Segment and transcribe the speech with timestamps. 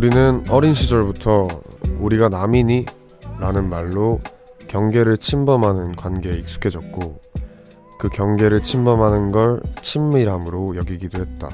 [0.00, 1.46] 우리는 어린 시절부터
[1.98, 2.86] 우리가 남이니?
[3.38, 4.18] 라는 말로
[4.66, 7.20] 경계를 침범하는 관계에 익숙해졌고
[7.98, 11.50] 그 경계를 침범하는 걸 친밀함으로 여기기도 했다.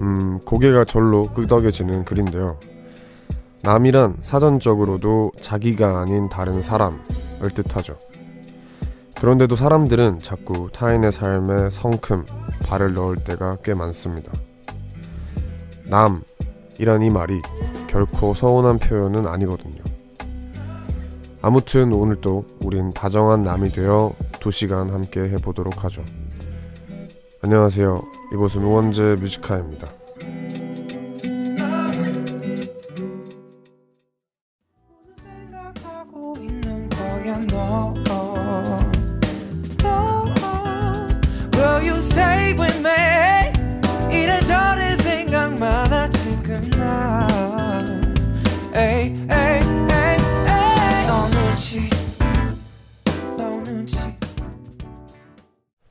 [0.00, 2.58] 음, 고개가 절로 끄덕여지는 글인데요.
[3.62, 7.96] 남이란 사전적으로도 자기가 아닌 다른 사람을 뜻하죠.
[9.20, 12.26] 그런데도 사람들은 자꾸 타인의 삶에 성큼
[12.66, 14.32] 발을 넣을 때가 꽤 많습니다.
[15.84, 16.22] 남
[16.78, 17.42] 이란 이 말이
[17.88, 19.82] 결코 서운한 표현은 아니거든요.
[21.42, 26.04] 아무튼 오늘도 우린 다정한 남이 되어 2시간 함께 해보도록 하죠.
[27.42, 28.02] 안녕하세요.
[28.32, 29.97] 이곳은 우원재 뮤지카입니다.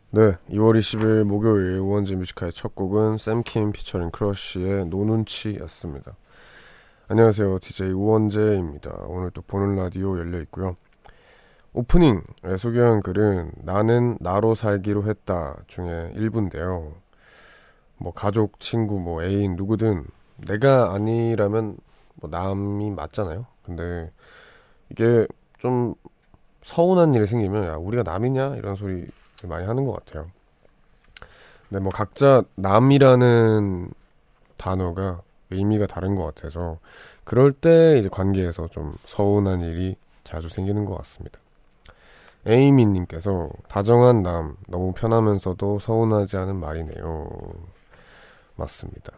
[0.09, 6.15] 네, 2월 20일 목요일 우원재 Music High의 첫 곡은 샘킴 피처링 크러쉬의 NO눈치였습니다.
[7.09, 8.89] 안녕하세요, DJ 우원재입니다.
[9.07, 10.77] 오늘 또 보는 라디오 열려 있고요.
[11.73, 12.21] 오프닝에
[12.57, 16.93] 소개한 글은 나는 나로 살기로 했다 중에 일부인데요.
[17.97, 20.05] 뭐 가족, 친구, 뭐 애인 누구든
[20.37, 21.77] 내가 아니라면
[22.15, 23.45] 뭐 남이 맞잖아요.
[23.61, 24.09] 근데
[24.89, 25.27] 이게
[25.57, 25.95] 좀
[26.63, 29.05] 서운한 일이 생기면 야 우리가 남이냐 이런 소리
[29.43, 30.29] 많이 하는 것 같아요.
[31.69, 33.91] 근데 뭐 각자 남이라는
[34.57, 35.21] 단어가
[35.51, 36.79] 의미가 다른 것 같아서
[37.23, 41.39] 그럴 때 이제 관계에서 좀 서운한 일이 자주 생기는 것 같습니다.
[42.45, 47.29] 에이미님께서 다정한 남 너무 편하면서도 서운하지 않은 말이네요.
[48.55, 49.11] 맞습니다.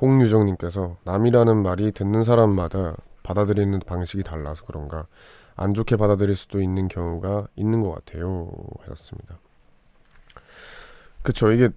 [0.00, 5.06] 홍유정님께서 남이라는 말이 듣는 사람마다 받아들이는 방식이 달라서 그런가
[5.56, 8.50] 안 좋게 받아들일 수도 있는 경우가 있는 것 같아요.
[8.80, 9.38] 하셨습니다.
[11.24, 11.50] 그쵸.
[11.50, 11.70] 이게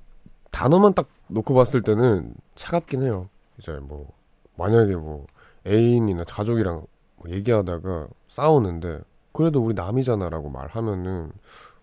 [0.52, 3.30] 단어만 딱 놓고 봤을 때는 차갑긴 해요.
[3.58, 4.12] 이제 뭐,
[4.58, 5.26] 만약에 뭐,
[5.66, 6.86] 애인이나 가족이랑
[7.16, 9.00] 뭐 얘기하다가 싸우는데,
[9.32, 11.32] 그래도 우리 남이잖아라고 말하면은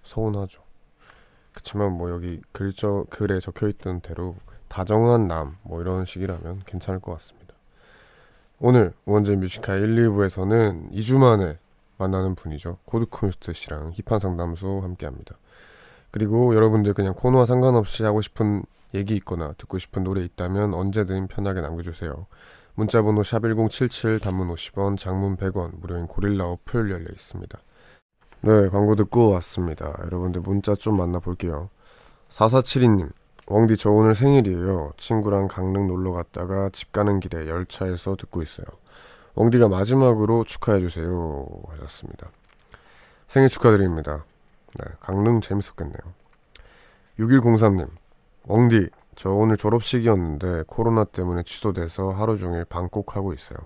[0.02, 0.62] 서운하죠.
[1.54, 4.36] 그치만 뭐 여기 글저, 글에 적혀 있던 대로
[4.68, 7.54] 다정한 남, 뭐 이런 식이라면 괜찮을 것 같습니다.
[8.60, 11.58] 오늘 원재 Music High 1, 2부에서는 2주 만에
[11.96, 12.78] 만나는 분이죠.
[12.84, 15.36] 코드쿤스트 씨랑 힙한 상담소 함께 합니다.
[16.14, 18.62] 그리고 여러분들 그냥 코너와 상관없이 하고 싶은
[18.94, 22.28] 얘기 있거나 듣고 싶은 노래 있다면 언제든 편하게 남겨주세요.
[22.76, 27.58] 문자번호 샵1077 단문 50원 장문 100원 무료인 고릴라 어플 열려 있습니다.
[28.42, 29.92] 네 광고 듣고 왔습니다.
[30.04, 31.68] 여러분들 문자 좀 만나볼게요.
[32.28, 33.10] 4472님
[33.48, 34.92] 왕디 저 오늘 생일이에요.
[34.96, 38.66] 친구랑 강릉 놀러 갔다가 집 가는 길에 열차에서 듣고 있어요.
[39.34, 42.30] 왕디가 마지막으로 축하해주세요 하셨습니다.
[43.26, 44.24] 생일 축하드립니다.
[44.74, 45.98] 네, 강릉 재밌었겠네요.
[47.18, 47.88] 6103님,
[48.48, 53.58] 엉디, 저 오늘 졸업식이었는데 코로나 때문에 취소돼서 하루 종일 방콕하고 있어요.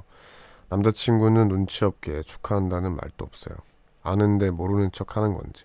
[0.68, 3.56] 남자친구는 눈치 없게 축하한다는 말도 없어요.
[4.02, 5.64] 아는데 모르는 척 하는 건지.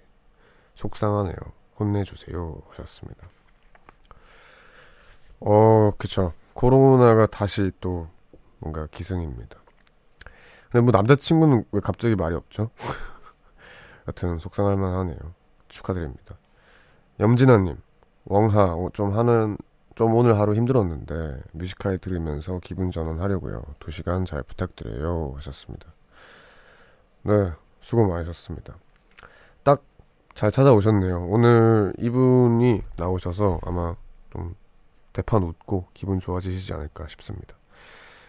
[0.75, 1.35] 속상하네요.
[1.79, 2.61] 혼내주세요.
[2.69, 3.27] 하셨습니다.
[5.41, 6.33] 어, 그쵸.
[6.53, 8.07] 코로나가 다시 또
[8.59, 9.57] 뭔가 기승입니다.
[10.71, 12.69] 근데 뭐 남자친구는 왜 갑자기 말이 없죠?
[14.07, 15.17] 여튼 속상할 만하네요.
[15.67, 16.37] 축하드립니다.
[17.19, 17.77] 염진아님,
[18.25, 19.57] 왕하 좀 하는
[19.95, 23.61] 좀 오늘 하루 힘들었는데 뮤지카에 들으면서 기분 전환하려고요.
[23.79, 25.93] 2시간 잘 부탁드려요 하셨습니다.
[27.23, 28.75] 네, 수고 많으셨습니다.
[29.63, 29.83] 딱
[30.33, 31.27] 잘 찾아오셨네요.
[31.29, 33.95] 오늘 이분이 나오셔서 아마
[34.31, 34.55] 좀
[35.13, 37.55] 대판 웃고 기분 좋아지시지 않을까 싶습니다.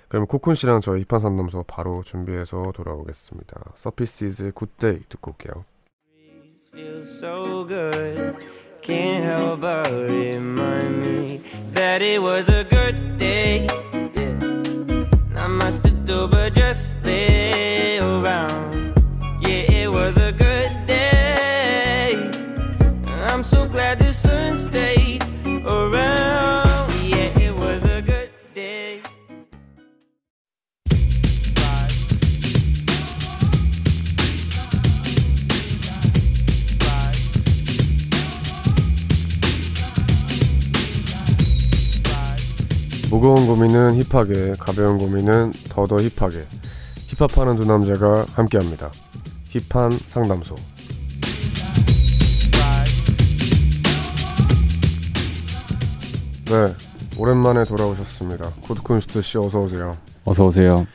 [0.09, 3.73] 그럼 코쿤 씨랑 저희 힙한 상담소 바로 준비해서 돌아오겠습니다.
[3.75, 5.65] Surfaces의 Good Day 듣고 올게요.
[7.05, 8.37] So good.
[8.83, 11.41] Can't help but remind me
[11.73, 13.69] that it was a good day.
[43.25, 46.45] 무거운 고민은 힙하게, 가벼운 고민은 더더 힙하게.
[47.07, 48.91] 힙합하는 두 남자가 함께합니다.
[49.49, 50.55] 힙한 상담소.
[56.45, 56.75] 네,
[57.17, 58.51] 오랜만에 돌아오셨습니다.
[58.69, 59.97] 코드쿤스트 씨 어서 오세요.
[60.27, 60.87] 어서 오세요.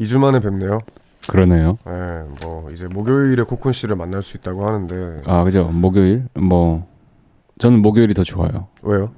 [0.00, 0.80] 2주 만에 뵙네요.
[1.28, 1.78] 그러네요.
[1.86, 1.92] 네,
[2.42, 5.66] 뭐 이제 목요일에 코쿤 씨를 만날 수 있다고 하는데 아, 그죠.
[5.68, 6.26] 목요일?
[6.34, 6.84] 뭐
[7.58, 8.66] 저는 목요일이 더 좋아요.
[8.82, 9.12] 왜요?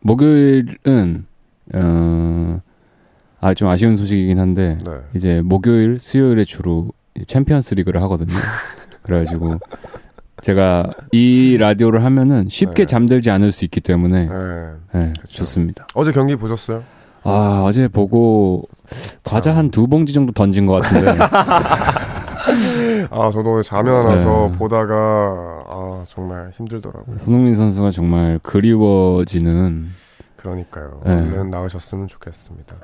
[0.00, 1.26] 목요일은
[1.74, 2.60] 어,
[3.40, 4.92] 아, 좀 아쉬운 소식이긴 한데 네.
[5.14, 6.90] 이제 목요일, 수요일에 주로
[7.26, 8.28] 챔피언스 리그를 하거든요.
[9.02, 9.58] 그래가지고
[10.42, 12.86] 제가 이 라디오를 하면은 쉽게 네.
[12.86, 14.66] 잠들지 않을 수 있기 때문에 네.
[14.92, 15.38] 네, 그쵸.
[15.38, 15.86] 좋습니다.
[15.94, 16.82] 어제 경기 보셨어요?
[17.22, 18.68] 아, 어제 보고
[19.24, 21.16] 과자 한 두 봉지 정도 던진 것 같은데
[23.10, 24.58] 아 저도 오늘 잠이 안 와서 네.
[24.58, 24.94] 보다가
[25.68, 27.18] 아 정말 힘들더라고요.
[27.18, 29.86] 손흥민 선수가 정말 그리워지는
[30.36, 31.00] 그러니까요.
[31.04, 31.12] 네.
[31.12, 32.76] 얼른 나으셨으면 좋겠습니다.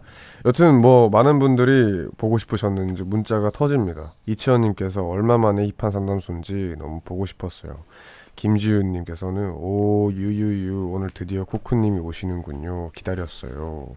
[0.45, 4.15] 여튼 뭐 많은 분들이 보고 싶으셨는지 문자가 터집니다.
[4.27, 7.85] 이치현님께서 얼마 만에 힙한 상담소인지 너무 보고 싶었어요.
[8.35, 12.91] 김지윤님께서는 오 유유유 오늘 드디어 코쿠님이 오시는군요.
[12.95, 13.89] 기다렸어요.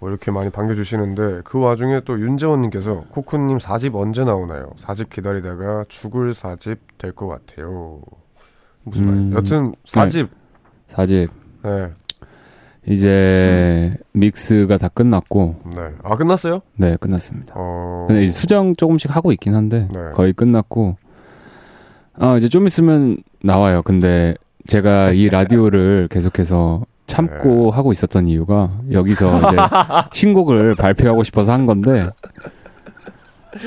[0.00, 4.70] 뭐 이렇게 많이 반겨주시는데 그 와중에 또 윤재원님께서 코쿠님 4집 언제 나오나요?
[4.78, 8.00] 4집 기다리다가 죽을 4집 될 것 같아요.
[8.84, 9.34] 무슨 음, 말이에요?
[9.36, 10.28] 여튼 4집
[10.86, 11.28] 사집
[11.64, 11.88] 네.
[12.86, 15.80] 이제 믹스가 다 끝났고 네.
[16.02, 16.60] 아 끝났어요?
[16.76, 17.54] 네 끝났습니다.
[17.56, 18.06] 어.
[18.08, 20.00] 근데 수정 조금씩 하고 있긴 한데 네.
[20.14, 20.96] 거의 끝났고
[22.14, 23.82] 아 이제 좀 있으면 나와요.
[23.82, 24.34] 근데
[24.66, 29.56] 제가 이 라디오를 계속해서 참고 하고 있었던 이유가 여기서 이제
[30.12, 32.08] 신곡을 발표하고 싶어서 한 건데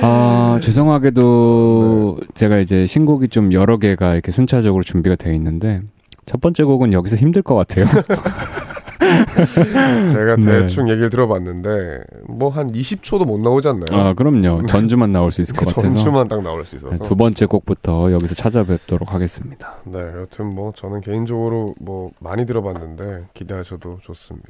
[0.02, 5.82] 아 죄송하게도 제가 이제 신곡이 좀 여러 개가 이렇게 순차적으로 준비가 되어 있는데
[6.26, 7.86] 첫 번째 곡은 여기서 힘들 것 같아요.
[10.12, 10.46] 제가 네.
[10.46, 13.86] 대충 얘기를 들어봤는데 뭐 한 20초도 못 나오지 않나요?
[13.92, 14.66] 아 그럼요.
[14.66, 16.98] 전주만 나올 수 있을 것그 같아서 전주만 딱 나올 수 있어서.
[17.04, 19.78] 두 번째 곡부터 여기서 찾아뵙도록 하겠습니다.
[19.86, 24.50] 네, 여튼 뭐 저는 개인적으로 뭐 많이 들어봤는데 기대하셔도 좋습니다.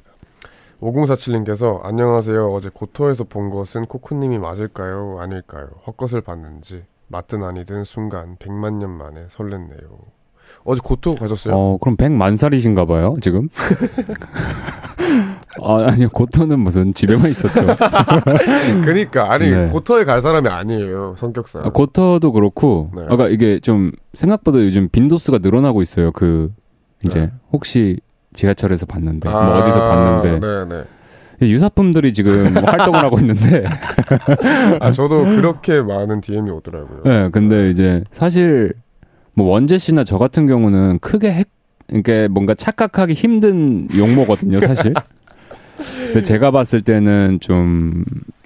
[0.82, 2.52] 5047님께서 안녕하세요.
[2.52, 5.18] 어제 고토에서 본 것은 코쿠님이 맞을까요?
[5.20, 5.68] 아닐까요?
[5.86, 10.00] 헛것을 봤는지 맞든 아니든 순간 100만 년 만에 설렜네요.
[10.64, 11.54] 어제 고토 가셨어요?
[11.56, 13.50] 어, 그럼 100만 살이신가 봐요, 지금?
[15.62, 17.62] 아, 아니요, 고토는 무슨 집에만 있었죠.
[18.86, 19.66] 그니까 아니 네.
[19.66, 21.66] 고토에 갈 사람이 아니에요 성격상.
[21.66, 23.04] 아, 고토도 그렇고, 네.
[23.10, 26.12] 아까 이게 좀 생각보다 요즘 빈도수가 늘어나고 있어요.
[26.12, 26.52] 그,
[27.04, 27.32] 이제, 네.
[27.52, 28.00] 혹시
[28.34, 30.86] 지하철에서 봤는데, 뭐 아, 어디서 봤는데.
[31.42, 33.66] 유사품들이 지금 활동을 하고 있는데,
[34.80, 37.02] 아 저도 그렇게 많은 DM이 오더라고요.
[37.04, 38.74] 네, 근데 이제 사실,
[39.34, 41.50] 뭐 원재 씨나 저 같은 경우는 크게 핵,
[41.92, 44.94] 이게 뭔가 착각하기 힘든 용모거든요, 사실.
[46.06, 48.04] 근데 제가 봤을 때는 좀,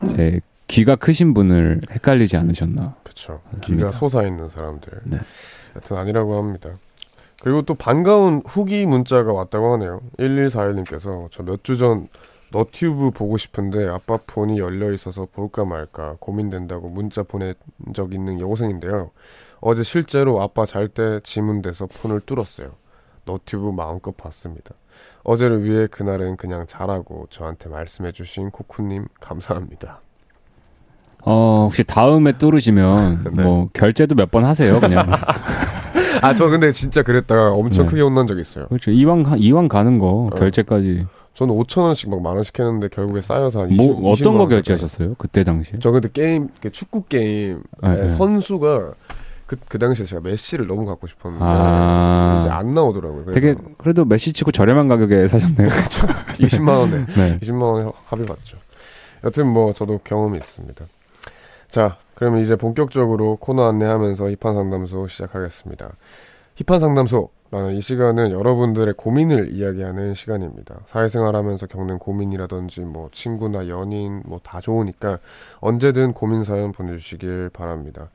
[0.07, 2.95] 제 귀가 크신 분을 헷갈리지 않으셨나.
[3.03, 3.41] 그렇죠.
[3.61, 4.91] 기가 솟아 있는 사람들.
[5.05, 5.19] 네.
[5.75, 6.69] 여튼 아니라고 합니다.
[7.41, 10.01] 그리고 또 반가운 후기 문자가 왔다고 하네요.
[10.17, 12.07] 1141님께서 저 몇 주 전
[12.51, 17.53] 너튜브 보고 싶은데 아빠 폰이 열려 있어서 볼까 말까 고민된다고 문자 보낸
[17.93, 19.11] 적 있는 여고생인데요.
[19.67, 22.73] 어제 실제로 아빠 잘 때 지문돼서 폰을 뚫었어요.
[23.25, 24.75] 너튜브 마음껏 봤습니다.
[25.23, 30.01] 어제를 위해 그날은 그냥 자라고 저한테 말씀해주신 코쿠님 감사합니다.
[31.23, 33.41] 어, 혹시 다음에 뚫으시면, 네.
[33.41, 35.09] 뭐, 결제도 몇 번 하세요, 그냥.
[36.21, 37.89] 아 저 근데 진짜 그랬다가 엄청 네.
[37.89, 38.67] 크게 혼난 적 있어요.
[38.67, 38.91] 그렇죠.
[38.91, 40.29] 이왕, 가- 이왕 가는 거, 어.
[40.35, 41.07] 결제까지.
[41.33, 44.49] 저는 5천 원씩 막 만 원씩 했는데 결국에 쌓여서 한 20, 뭐, 20만 어떤 거원
[44.49, 45.15] 결제하셨어요?
[45.17, 45.79] 그때 당시에?
[45.79, 48.07] 저 근데 게임 그 축구 게임 네, 네.
[48.09, 48.93] 선수가
[49.45, 52.37] 그, 그 당시에 제가 메시를 너무 갖고 싶었는데 아.
[52.39, 53.31] 이제 안 나오더라고요.
[53.31, 55.67] 되게, 그래도 메시 치고 저렴한 가격에 사셨네요.
[56.39, 57.39] 20만 원에 네.
[57.39, 58.57] 20만 원에 합의 봤죠.
[59.23, 60.85] 여튼 뭐 저도 경험이 있습니다.
[61.67, 65.91] 자, 그러면 이제 본격적으로 코너 안내하면서 힙한 상담소 시작하겠습니다.
[66.55, 70.75] 힙한 상담소라는 이 시간은 여러분들의 고민을 이야기하는 시간입니다.
[70.87, 75.19] 사회생활 하면서 겪는 고민이라든지 뭐 친구나 연인 뭐 다 좋으니까
[75.59, 78.09] 언제든 고민 사연 보내주시길 바랍니다.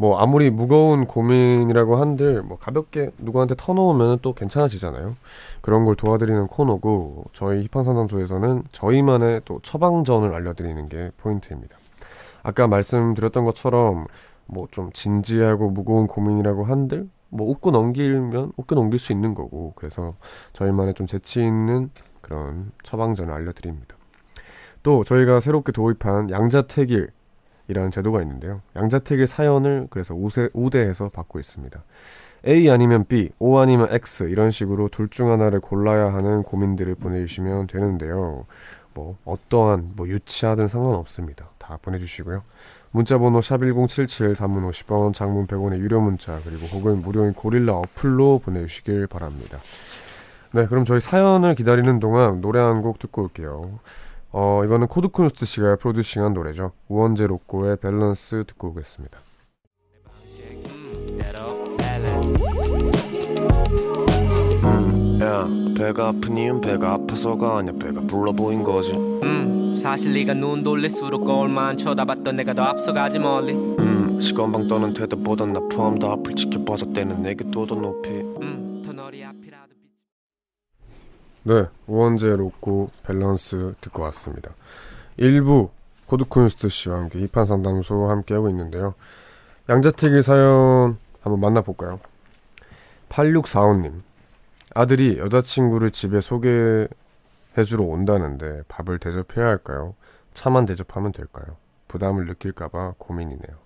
[0.00, 5.14] 뭐 아무리 무거운 고민이라고 한들 뭐 가볍게 누구한테 터놓으면 또 괜찮아지잖아요.
[5.60, 11.76] 그런 걸 도와드리는 코너고 저희 힙한 상담소에서는 저희만의 또 처방전을 알려드리는 게 포인트입니다.
[12.44, 14.06] 아까 말씀드렸던 것처럼
[14.46, 20.14] 뭐 좀 진지하고 무거운 고민이라고 한들 뭐 웃고 넘기면 웃고 넘길 수 있는 거고 그래서
[20.52, 21.90] 저희만의 좀 재치 있는
[22.20, 23.96] 그런 처방전을 알려드립니다.
[24.84, 27.10] 또 저희가 새롭게 도입한 양자택일
[27.68, 28.62] 이라는 제도가 있는데요.
[28.76, 31.82] 양자택일 사연을 그래서 우세, 우대해서 받고 있습니다.
[32.46, 37.66] A 아니면 B, O 아니면 X 이런 식으로 둘 중 하나를 골라야 하는 고민들을 보내주시면
[37.66, 38.46] 되는데요.
[38.94, 41.50] 뭐 어떠한 뭐 유치하든 상관없습니다.
[41.58, 42.42] 다 보내주시고요.
[42.90, 49.58] 문자번호 샵1077 단문 50원, 장문 100원의 유료 문자 그리고 혹은 무료인 고릴라 어플로 보내주시길 바랍니다.
[50.52, 53.78] 네, 그럼 저희 사연을 기다리는 동안 노래 한 곡 듣고 올게요.
[54.30, 56.72] 어, 이거는 코드쿤스트 씨가 프로듀싱한 노래죠.
[56.88, 59.18] 우원재 로꼬의 밸런스 듣고 오겠습니다.
[65.20, 70.62] 야 배가 아픈 이유는 배가 아파서가 아니야 배가 불러 보인 거지 음, 사실 네가 눈
[70.62, 76.34] 돌릴수록 거울만 쳐다봤던 내가 더 앞서가지 멀리 음 시건방 떠는 태도보단 나 포함 더 앞을
[76.34, 78.10] 지켜봐서 때는 내게 둬더 높이
[81.44, 84.50] 네, 우원재 로꼬 밸런스 듣고 왔습니다.
[85.18, 85.70] 1부
[86.06, 88.94] 코드쿤스트 씨와 함께 힙한 상담소 함께하고 있는데요.
[89.68, 92.00] 양자택일 사연 한번 만나볼까요?
[93.08, 94.02] 8645님
[94.74, 96.88] 아들이 여자친구를 집에 소개해주러
[97.84, 99.94] 온다는데 밥을 대접해야 할까요?
[100.34, 101.56] 차만 대접하면 될까요?
[101.88, 103.56] 부담을 느낄까봐 고민이네요.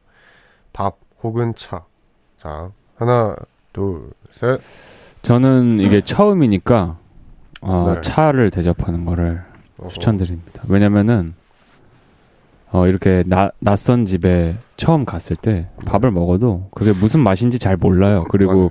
[0.73, 1.85] 밥 혹은 차.
[2.39, 3.37] 자, 하나,
[3.73, 4.61] 둘, 셋.
[5.23, 6.99] 저는 이게 처음이니까
[7.63, 8.01] 어, 네.
[8.03, 9.43] 차를 대접하는 거를
[9.79, 9.89] 어허.
[9.89, 10.63] 추천드립니다.
[10.69, 11.35] 왜냐면은
[12.71, 18.25] 어, 이렇게 나, 낯선 집에 처음 갔을 때 밥을 먹어도 그게 무슨 맛인지 잘 몰라요.
[18.31, 18.71] 그리고 맞아요.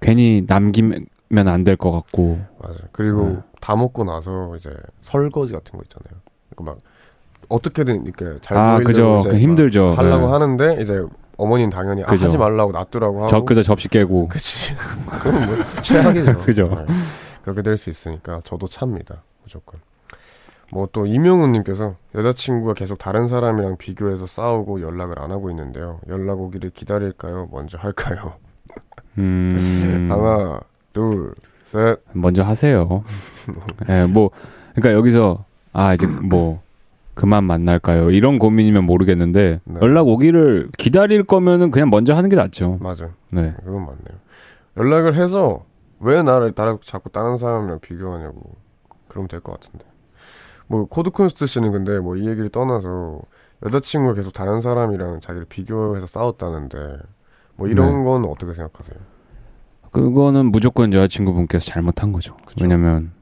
[0.00, 1.06] 괜히 남기면
[1.46, 2.78] 안 될 것 같고 맞아요.
[2.92, 3.36] 그리고 네.
[3.60, 4.70] 다 먹고 나서 이제
[5.02, 6.20] 설거지 같은 거 있잖아요.
[6.54, 6.78] 그러니까 막
[7.48, 9.92] 어떻게든 이렇게 잘 아 그죠 그막 힘들죠.
[9.94, 10.32] 하려고 네.
[10.32, 11.02] 하는데 이제
[11.36, 12.06] 어머니는 당연히 아.
[12.08, 14.74] 하지 말라고 놔두라고 하고 저 그저 접시 깨고 그치
[15.10, 16.32] 그건 뭐 최악이죠.
[16.44, 16.84] 그죠.
[16.88, 16.94] 네.
[17.42, 19.80] 그렇게 될 수 있으니까 저도 찹니다 무조건.
[20.72, 26.00] 뭐 또 이명훈님께서 여자친구가 계속 다른 사람이랑 비교해서 싸우고 연락을 안 하고 있는데요.
[26.08, 27.48] 연락 오기를 기다릴까요?
[27.50, 28.34] 먼저 할까요?
[29.18, 29.56] 음,
[30.10, 30.60] 하나,
[30.92, 31.98] 둘, 셋.
[32.12, 33.02] 먼저 하세요.
[33.88, 34.30] 예, 뭐
[34.74, 36.60] 그러니까 여기서 아 이제 뭐
[37.14, 38.10] 그만 만날까요?
[38.10, 39.80] 이런 고민이면 모르겠는데 네.
[39.82, 42.78] 연락 오기를 기다릴 거면은 그냥 먼저 하는 게 낫죠.
[42.80, 43.08] 맞아.
[43.30, 43.54] 네.
[43.64, 44.18] 그건 맞네요.
[44.76, 45.64] 연락을 해서
[46.00, 48.56] 왜 나를 나를 자꾸 다른 사람이랑 비교하냐고
[49.08, 49.84] 그러면 될것 같은데.
[50.66, 53.20] 뭐 코드쿤스트 씨는 근데 뭐 이 얘기를 떠나서
[53.66, 56.96] 여자친구가 계속 다른 사람이랑 자기를 비교해서 싸웠다는데
[57.56, 58.04] 뭐 이런 네.
[58.04, 58.98] 건 어떻게 생각하세요?
[59.90, 62.36] 그거는 무조건 여자친구분께서 잘못한 거죠.
[62.46, 62.64] 그죠.
[62.64, 63.12] 왜냐면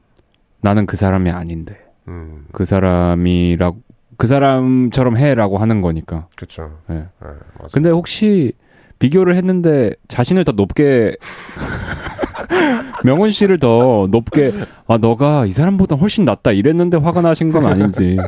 [0.61, 3.71] 나는 그 사람이 아닌데 음, 그 사람이라
[4.17, 6.27] 그 사람처럼 해라고 하는 거니까.
[6.35, 6.77] 그렇죠.
[6.87, 7.07] 네.
[7.21, 7.29] 네.
[7.73, 8.53] 근데 혹시
[8.99, 11.15] 비교를 했는데 자신을 더 높게
[13.03, 14.51] 명훈 씨를 더 높게
[14.87, 18.17] 아 너가 이 사람보다 훨씬 낫다 이랬는데 화가 나신 건 아닌지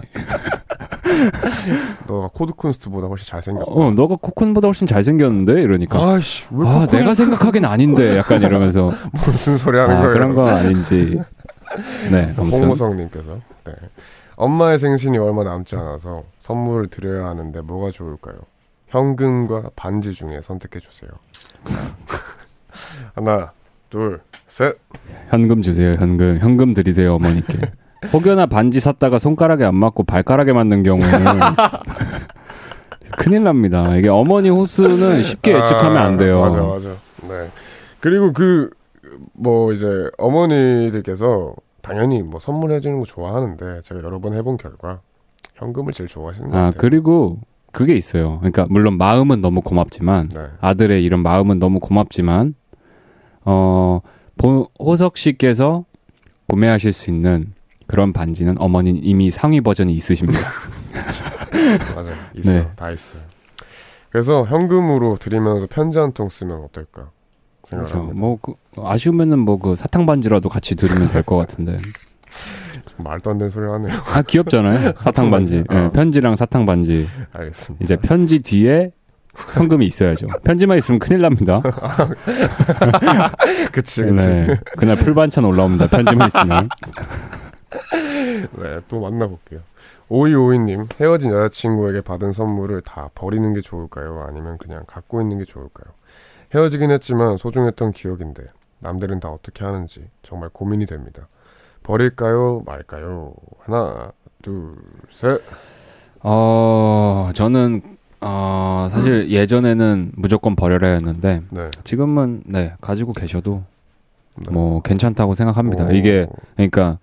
[2.08, 3.72] 너가 코드콘스트보다 훨씬 잘생겼다.
[3.72, 8.92] 어 너가 코쿤보다 훨씬 잘생겼는데 이러니까 아이씨 왜 아 코콘 내가 생각하긴 아닌데 약간 이러면서
[9.25, 10.13] 무슨 소리 하는 아 거예요?
[10.13, 11.20] 그런 건 아닌지
[12.12, 13.74] 네 홍호성님께서 네.
[14.36, 18.36] 엄마의 생신이 얼마 남지 않아서 선물을 드려야 하는데 뭐가 좋을까요?
[18.88, 21.10] 현금과 반지 중에 선택해 주세요.
[23.16, 23.51] 하나,
[23.91, 24.75] 둘, 셋.
[25.29, 27.60] 현금 주세요 현금 현금 드리세요 어머니께
[28.12, 31.19] 혹여나 반지 샀다가 손가락에 안 맞고 발가락에 맞는 경우에는
[33.17, 36.89] 큰일 납니다 이게 어머니 호수는 쉽게 예측하면 안 돼요 아, 맞아, 맞아.
[37.27, 37.48] 네.
[38.00, 38.71] 그리고 그
[39.33, 45.01] 뭐 이제 어머니들께서 당연히 뭐 선물해 주는 거 좋아하는데 제가 여러 번 해본 결과
[45.55, 46.79] 현금을 제일 좋아하시는 것 아 같아요.
[46.79, 47.39] 그리고
[47.71, 48.38] 그게 있어요.
[48.39, 50.41] 그러니까 물론 마음은 너무 고맙지만 네.
[50.60, 52.53] 아들의 이런 마음은 너무 고맙지만
[53.45, 54.01] 어
[54.38, 55.86] 보- 호석 씨께서
[56.48, 57.53] 구매하실 수 있는
[57.88, 60.39] 그런 반지는 어머니는 이미 상위 버전이 있으십니다.
[61.95, 62.13] 맞아.
[62.36, 62.53] 있어.
[62.53, 62.67] 네.
[62.75, 63.17] 다 있어.
[64.10, 67.10] 그래서 현금으로 드리면서 편지 한 통 쓰면 어떨까?
[67.67, 68.19] 생각을 그래서 합니다.
[68.19, 71.77] 뭐 그, 아쉬우면은 뭐 그 사탕 반지라도 같이 들으면 될 것 같은데.
[72.98, 73.93] 말도 안 되는 소리를 하네요.
[74.13, 74.93] 아 귀엽잖아요.
[75.03, 75.63] 사탕 반지.
[75.71, 75.91] 예, 어.
[75.91, 77.07] 편지랑 사탕 반지.
[77.31, 77.83] 알겠습니다.
[77.83, 78.91] 이제 편지 뒤에
[79.54, 80.28] 현금이 있어야죠.
[80.44, 81.58] 편지만 있으면 큰일 납니다.
[83.72, 84.28] 그치, 그치.
[84.28, 84.60] 네.
[84.78, 85.88] 그날 풀반찬 올라옵니다.
[85.88, 86.70] 편지만 있으면.
[88.58, 89.62] 네, 또 만나볼게요.
[90.10, 94.26] 5252님, 헤어진 여자친구에게 받은 선물을 다 버리는 게 좋을까요?
[94.28, 95.94] 아니면 그냥 갖고 있는 게 좋을까요?
[96.54, 98.44] 헤어지긴 했지만 소중했던 기억인데,
[98.80, 101.30] 남들은 다 어떻게 하는지 정말 고민이 됩니다.
[101.84, 102.64] 버릴까요?
[102.66, 103.34] 말까요?
[103.60, 104.12] 하나,
[104.42, 104.74] 둘,
[105.10, 105.40] 셋.
[106.20, 107.90] 어, 저는,
[108.22, 111.70] 어, 사실 예전에는 무조건 버려라 했는데, 네.
[111.84, 113.63] 지금은, 네, 가지고 계셔도,
[114.36, 114.51] 네.
[114.51, 115.88] 뭐, 괜찮다고 생각합니다.
[115.88, 117.00] 오, 이게, 그러니까,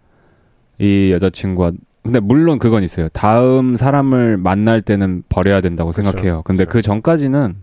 [0.78, 1.72] 이 여자친구가,
[2.04, 3.08] 근데 물론 그건 있어요.
[3.08, 6.42] 다음 사람을 만날 때는 버려야 된다고 그쵸, 생각해요.
[6.44, 6.72] 근데 그쵸.
[6.72, 7.56] 그 전까지는,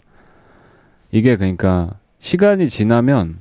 [1.11, 3.37] 이게 그러니까, 시간이 지나면,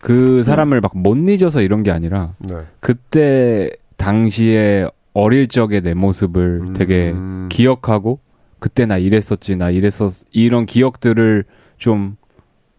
[0.00, 2.56] 그 사람을 막 못 잊어서 이런 게 아니라, 네.
[2.80, 8.18] 그때 당시에 어릴 적의 내 모습을 되게 음, 기억하고
[8.58, 11.44] 그때 나 이랬었지 나 이랬었 이런 기억들을
[11.78, 12.16] 좀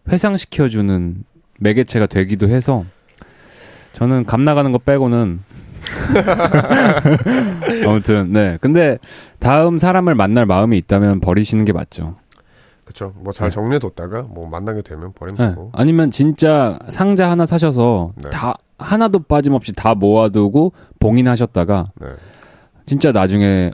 [0.08, 1.24] 회상시켜주는
[1.60, 2.84] 매개체가 되기도 해서
[3.92, 5.40] 저는 감 나가는 거 빼고는
[7.86, 8.58] 아무튼 네.
[8.60, 8.98] 근데
[9.38, 12.16] 다음 사람을 만날 마음이 있다면 버리시는 게 맞죠.
[12.84, 13.12] 그쵸.
[13.16, 13.54] 뭐잘 네.
[13.54, 15.48] 정리해뒀다가 뭐 만나게 되면 버리면 네.
[15.50, 15.70] 되고.
[15.74, 18.30] 아니면 진짜 상자 하나 사셔서 네.
[18.30, 22.06] 다 하나도 빠짐없이 다 모아두고 봉인하셨다가 네.
[22.86, 23.72] 진짜 나중에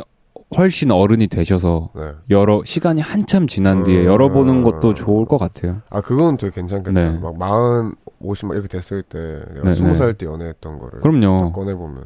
[0.56, 2.12] 훨씬 어른이 되셔서 네.
[2.30, 4.04] 여러 시간이 한참 지난 뒤에 음.
[4.06, 5.82] 열어보는 것도 좋을 것 같아요.
[5.90, 6.92] 아 그건 되게 괜찮겠다.
[6.92, 7.18] 네.
[7.18, 9.94] 막 마흔 오십 막 이렇게 됐을 때 내가 네, 스무 네.
[9.96, 11.52] 살때 연애했던 거를 딱 그럼요.
[11.52, 12.04] 꺼내 보면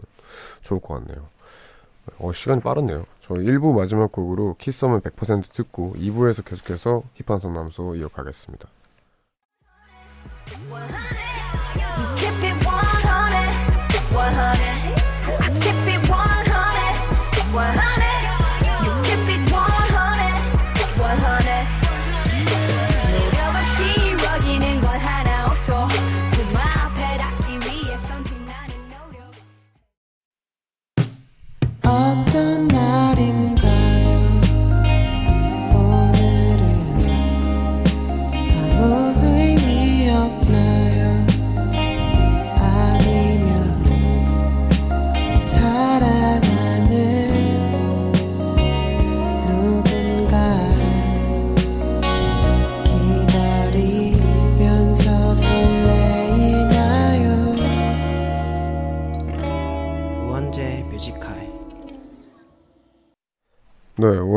[0.62, 1.26] 좋을 것 같네요.
[2.20, 3.04] 어 시간이 빠르네요.
[3.20, 8.68] 저 1부 마지막 곡으로 키썸을 100% 듣고 2부에서 계속해서 힙한 상담소 이어가겠습니다.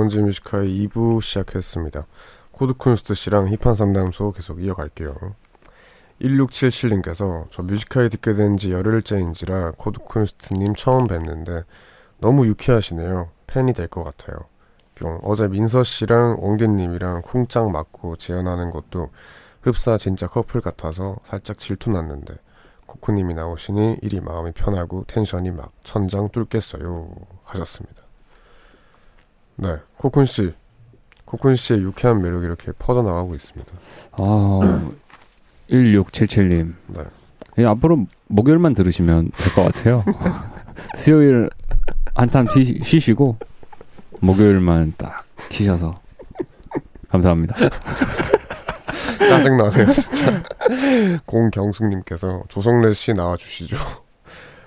[0.01, 2.07] 네, 원재 Music High 2부 시작했습니다.
[2.53, 5.15] 코드쿤스트 씨랑 힙한 상담소 계속 이어갈게요.
[6.19, 11.65] 1677님께서 저 Music High 듣게 된 지 열흘째인지라 코드쿤스트님 처음 뵀는데
[12.19, 13.29] 너무 유쾌하시네요.
[13.45, 14.39] 팬이 될 것 같아요.
[14.95, 15.19] 뿅.
[15.21, 19.09] 어제 민서 씨랑 옹디님이랑 쿵짝 맞고 재연하는 것도
[19.61, 22.33] 흡사 진짜 커플 같아서 살짝 질투 났는데
[22.87, 28.00] 코쿤님이 나오시니 이리 마음이 편하고 텐션이 막 천장 뚫겠어요 하셨습니다.
[29.61, 30.53] 네, 코쿤 씨,
[31.25, 33.71] 코쿤 씨의 유쾌한 매력이 이렇게 퍼져 나가고 있습니다.
[34.13, 34.89] 아,
[35.69, 36.73] 1677님.
[36.87, 37.01] 네,
[37.59, 40.03] 예, 앞으로 목요일만 들으시면 될 것 같아요.
[40.97, 41.49] 수요일
[42.15, 43.37] 한참 쉬- 쉬시고
[44.19, 45.99] 목요일만 딱 키셔서
[47.09, 47.55] 감사합니다.
[49.29, 50.41] 짜증 나네요 진짜.
[51.25, 53.77] 공경숙님께서 조성래 씨 나와주시죠.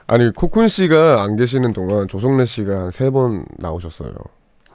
[0.06, 4.12] 아니 코쿤 씨가 안 계시는 동안 조성래 씨가 한 세 번 나오셨어요.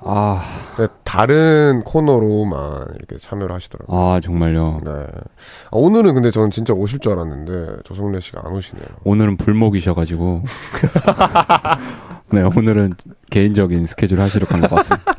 [0.01, 0.41] 아,
[0.75, 3.97] 근데 다른 코너로만 이렇게 참여를 하시더라고요.
[3.99, 4.79] 아 정말요.
[4.83, 4.91] 네.
[4.91, 8.85] 아, 오늘은 근데 저는 진짜 오실 줄 알았는데 조성래 씨가 안 오시네요.
[9.03, 10.43] 오늘은 불목이셔가지고
[12.31, 12.93] 네 오늘은
[13.29, 15.13] 개인적인 스케줄 하시러 간 것 같습니다.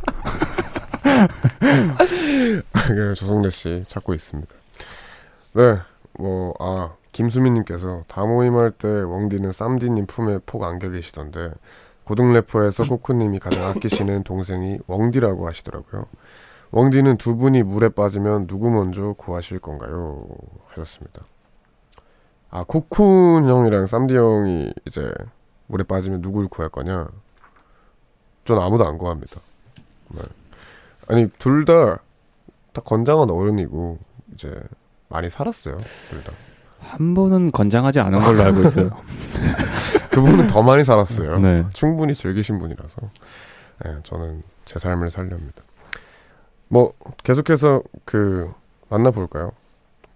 [2.87, 4.55] 그래, 조성래 씨 찾고 있습니다.
[5.55, 5.79] 네,
[6.19, 11.51] 뭐, 아, 김수민님께서 다 모임할 때 웡디는 쌈디님 품에 폭 안겨 계시던데,
[12.11, 16.07] 고등 래퍼에서 코코님이 가장 아끼시는 동생이 웡디라고 하시더라고요.
[16.73, 20.27] 웡디는 두 분이 물에 빠지면 누구 먼저 구하실 건가요?
[20.71, 21.23] 하셨습니다.
[22.51, 25.09] 아, 코쿤 형이랑 쌈디 형이 이제
[25.69, 27.07] 물에 빠지면 누굴 구할 거냐?
[28.45, 29.41] 전 아무도 안 구합니다.
[30.09, 30.23] 네.
[31.07, 32.01] 아니, 둘 다
[32.73, 33.99] 다 건장한 어른이고
[34.35, 34.53] 이제
[35.09, 35.77] 많이 살았어요.
[35.77, 36.33] 둘 다.
[36.81, 38.91] 한 분은 건장하지 않은 걸로 알고 있어요.
[40.11, 41.39] 그분은 더 많이 살았어요.
[41.39, 41.65] 네.
[41.73, 42.97] 충분히 즐기신 분이라서.
[43.85, 45.63] 네, 저는 제 삶을 살렵니다.
[46.69, 46.93] 뭐
[47.25, 48.53] 계속해서 그
[48.89, 49.53] 만나볼까요?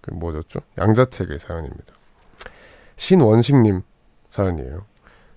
[0.01, 0.59] 그 뭐였죠?
[0.77, 1.93] 양자택의 사연입니다.
[2.95, 3.81] 신원식님
[4.29, 4.85] 사연이에요.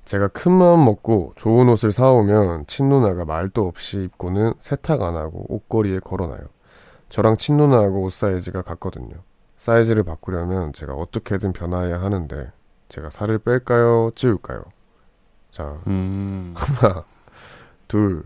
[0.04, 6.00] 제가 큰 마음 먹고 좋은 옷을 사오면 친누나가 말도 없이 입고는 세탁 안 하고 옷걸이에
[6.00, 6.40] 걸어놔요.
[7.08, 9.16] 저랑 친누나하고 옷 사이즈가 같거든요.
[9.56, 12.52] 사이즈를 바꾸려면 제가 어떻게든 변화해야 하는데
[12.88, 14.10] 제가 살을 뺄까요?
[14.14, 14.62] 찌울까요?
[15.52, 17.04] 자, 음, 하나,
[17.86, 18.22] 둘,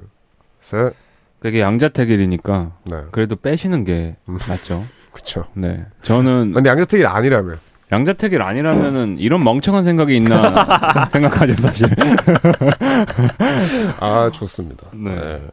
[0.61, 0.94] 셋,
[1.40, 4.38] 그게 양자택일이니까 네, 그래도 빼시는 게 음.
[4.48, 4.85] 낫죠.
[5.12, 5.46] 그쵸.
[5.55, 7.59] 네, 저는 근데 양자택일 아니라면
[7.90, 11.88] 양자택일 아니라면은 이런 멍청한 생각이 있나 생각하죠 사실.
[14.01, 14.87] 아 좋습니다.
[14.92, 15.14] 네.
[15.14, 15.48] 네,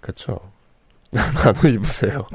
[0.00, 0.40] 그쵸.
[1.12, 2.26] 나도 입으세요.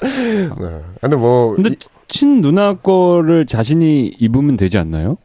[0.00, 1.76] 네, 근데 뭐 근데 이-
[2.10, 5.16] 친 누나 거를 자신이 입으면 되지 않나요?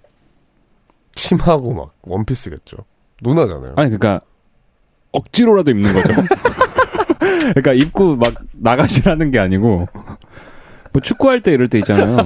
[1.16, 2.78] 침하고 막 원피스겠죠.
[3.22, 3.74] 누나잖아요.
[3.76, 4.22] 아니 그러니까
[5.12, 6.14] 억지로라도 입는 거죠.
[7.56, 9.88] 그러니까 입고 막 나가시라는 게 아니고
[10.94, 12.18] 뭐 축구할 때 이럴 때 있잖아요.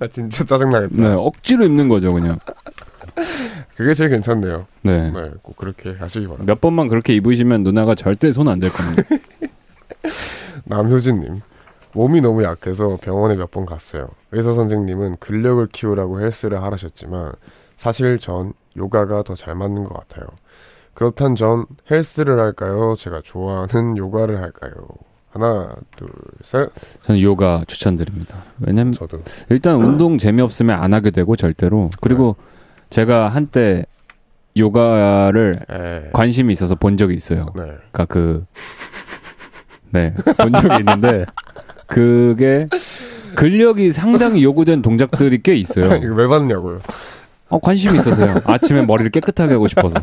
[0.00, 0.94] 아, 진짜 짜증나겠다.
[1.02, 2.38] 네, 억지로 입는 거죠 그냥.
[3.76, 4.66] 그게 제일 괜찮네요.
[4.82, 5.10] 네.
[5.10, 6.52] 네, 꼭 그렇게 하시기 바랍니다.
[6.52, 9.02] 몇 번만 그렇게 입으시면 누나가 절대 손 안 댈 겁니다.
[10.64, 11.40] 남효진님.
[11.92, 14.08] 몸이 너무 약해서 병원에 몇 번 갔어요.
[14.32, 17.32] 의사 선생님은 근력을 키우라고 헬스를 하라셨지만
[17.76, 20.26] 사실 전 요가가 더 잘 맞는 것 같아요.
[20.94, 22.94] 그렇단 전 헬스를 할까요?
[22.98, 24.72] 제가 좋아하는 요가를 할까요?
[25.30, 26.08] 하나, 둘,
[26.42, 26.68] 셋.
[27.02, 28.38] 저는 요가 추천드립니다.
[28.60, 29.20] 왜냐면 저도.
[29.50, 32.36] 일단 운동 재미없으면 안 하게 되고 절대로 그리고
[32.90, 33.84] 제가 한때
[34.56, 36.10] 요가를 에.
[36.12, 37.46] 관심이 있어서 본 적이 있어요.
[37.56, 37.62] 네.
[37.62, 38.46] 그러니까 그
[39.94, 41.24] 네, 본 적이 있는데
[41.86, 42.66] 그게
[43.36, 45.94] 근력이 상당히 요구된 동작들이 꽤 있어요.
[46.02, 46.80] 이거 왜 봤냐고요?
[47.48, 48.40] 어, 관심이 있어서요.
[48.44, 49.94] 아침에 머리를 깨끗하게 하고 싶어서.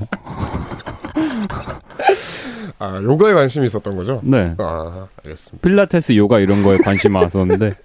[2.80, 4.22] 아, 요가에 관심이 있었던 거죠?
[4.24, 4.56] 네.
[4.58, 5.68] 아, 알겠습니다.
[5.68, 7.70] 필라테스, 요가 이런 거에 관심 많았었는데.
[7.70, 7.76] 네,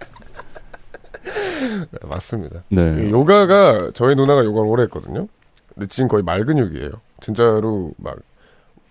[2.09, 2.62] 맞습니다.
[2.69, 3.07] 네.
[3.07, 5.27] 이 요가가 저희 누나가 요가를 오래 했거든요.
[5.75, 6.90] 근데 지금 거의 말 근육이에요.
[7.21, 8.16] 진짜로 막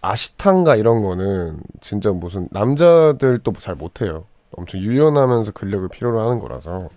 [0.09, 4.25] 아시탄가 이런 거는 진짜 무슨 남자들도 잘 못해요.
[4.51, 6.89] 엄청 유연하면서 근력을 필요로 하는 거라서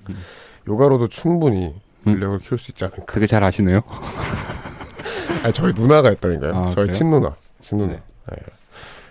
[0.68, 3.12] 요가로도 충분히 근력을 키울 수 있지 않을까.
[3.12, 3.80] 되게 잘 아시네요.
[5.42, 6.54] 아니, 저희 누나가 했다니까요.
[6.54, 6.92] 아, 저희 그래요?
[6.92, 7.36] 친누나.
[7.60, 7.92] 친누나.
[7.92, 8.02] 네.
[8.30, 8.36] 네.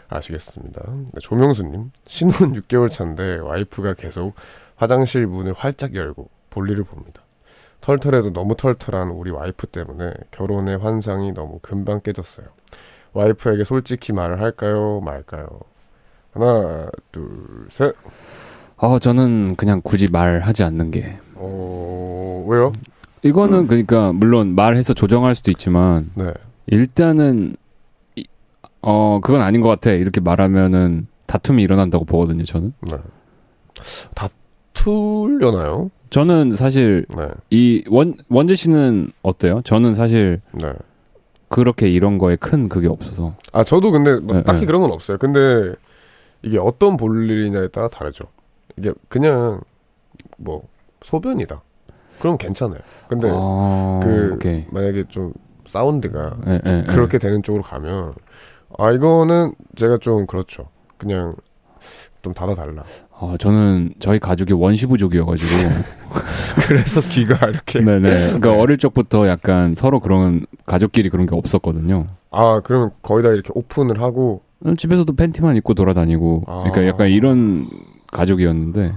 [0.09, 0.81] 아시겠습니다.
[0.87, 1.91] 네, 조명수님.
[2.05, 4.35] 신혼 6개월 차인데 와이프가 계속
[4.75, 7.21] 화장실 문을 활짝 열고 볼일을 봅니다.
[7.81, 12.47] 털털해도 너무 털털한 우리 와이프 때문에 결혼의 환상이 너무 금방 깨졌어요.
[13.13, 15.01] 와이프에게 솔직히 말을 할까요?
[15.03, 15.47] 말까요?
[16.33, 17.29] 하나, 둘,
[17.69, 17.95] 셋.
[18.77, 21.17] 어, 저는 그냥 굳이 말하지 않는 게.
[21.35, 22.73] 어, 왜요?
[23.23, 26.31] 이거는 그러니까 물론 말해서 조정할 수도 있지만 네.
[26.67, 27.55] 일단은
[28.15, 28.25] 이-
[28.81, 32.95] 어 그건 아닌 것 같아 이렇게 말하면은 다툼이 일어난다고 보거든요 저는 네.
[34.73, 35.89] 다투려나요?
[36.11, 37.27] 저는 사실 네.
[37.49, 39.61] 이 원 원재 씨는 어때요?
[39.65, 40.71] 저는 사실 네.
[41.49, 44.65] 그렇게 이런 거에 큰 그게 없어서 아 저도 근데 뭐 네, 딱히 네.
[44.65, 45.17] 그런 건 없어요.
[45.17, 45.73] 근데
[46.41, 48.25] 이게 어떤 볼일이냐에 따라 다르죠.
[48.75, 49.61] 이게 그냥
[50.37, 50.67] 뭐
[51.03, 51.61] 소변이다.
[52.19, 52.79] 그럼 괜찮아요.
[53.07, 55.33] 근데 아, 그 오케이 만약에 좀
[55.67, 56.85] 사운드가 예.
[56.87, 58.13] 그렇게 되는 쪽으로 가면
[58.77, 60.67] 아 이거는 제가 좀 그렇죠.
[60.97, 61.35] 그냥
[62.21, 62.83] 좀 닫아 달라.
[63.19, 65.69] 아, 저는 저희 가족이 원시부족이어가지고
[66.67, 68.59] 그래서 귀가 이렇게 네네 그러니까 네.
[68.59, 72.07] 어릴 적부터 약간 서로 그런 가족끼리 그런 게 없었거든요.
[72.31, 74.41] 아 그러면 거의 다 이렇게 오픈을 하고
[74.77, 76.63] 집에서도 팬티만 입고 돌아다니고 아.
[76.63, 77.69] 그러니까 약간 이런
[78.11, 78.93] 가족이었는데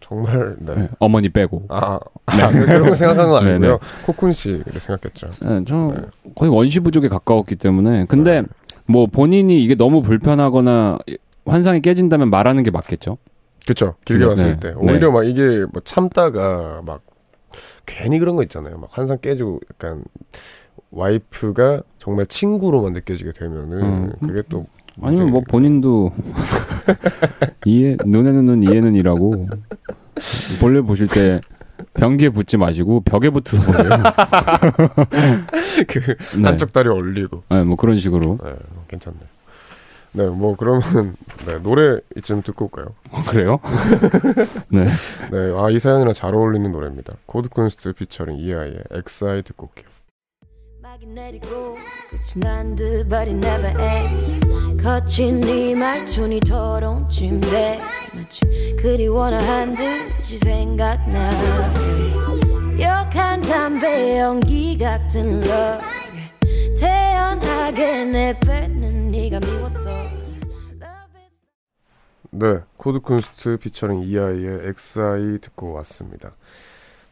[0.00, 0.74] 정말 네.
[0.74, 3.78] 네, 어머니 빼고 아, 아 그런 거 생각한 건 네, 아니고요.
[3.78, 4.12] 네.
[4.12, 5.30] 코쿤 씨를 생각했죠.
[5.40, 6.02] 네, 저 네.
[6.34, 8.42] 거의 원시 부족에 가까웠기 때문에 근데
[8.86, 10.98] 뭐 본인이 이게 너무 불편하거나
[11.46, 13.18] 환상이 깨진다면 말하는 게 맞겠죠.
[13.66, 13.94] 그쵸.
[14.04, 14.60] 길게 네, 봤을 네.
[14.60, 14.68] 때.
[14.70, 14.74] 네.
[14.76, 17.02] 오히려 막 이게 뭐 참다가 막
[17.86, 18.78] 괜히 그런 거 있잖아요.
[18.78, 20.04] 막 환상 깨지고 약간
[20.90, 24.12] 와이프가 정말 친구로만 느껴지게 되면은 음.
[24.20, 24.66] 그게 또
[25.02, 26.12] 아니면 뭐 본인도
[27.66, 29.46] 이해 눈에는 눈 이해는 이라고
[30.60, 31.40] 볼일 보실 때
[31.94, 33.88] 변기에 붙지 마시고 벽에 붙어서 보세요.
[35.88, 36.00] 그
[36.38, 36.44] 네.
[36.44, 38.52] 한쪽 다리 올리고 네, 뭐 그런 식으로 네,
[38.88, 39.18] 괜찮네.
[40.16, 42.94] 네, 뭐 그러면 네, 노래 이쯤 듣고 올까요?
[43.28, 43.58] 그래요?
[44.70, 44.84] 네.
[45.30, 47.14] 네, 아 이 사연이랑 잘 어울리는 노래입니다.
[47.26, 49.92] 코드콘스트 피처링 이하이의 엑사이 듣고 올게요.
[50.82, 51.76] 막이 내리고
[52.10, 54.38] 끝이 난 듯 but it never ends
[54.80, 57.80] 거친 네 말투니 더러운 침대
[58.12, 58.40] 마치
[58.80, 61.30] 그리워나 한 듯이 생각나
[62.78, 65.84] 역한 담배 연기 같은 love
[66.78, 67.53] 태연하
[72.36, 76.32] 네, 코드쿤스트 피처링 이하이의 엑사이 듣고 왔습니다.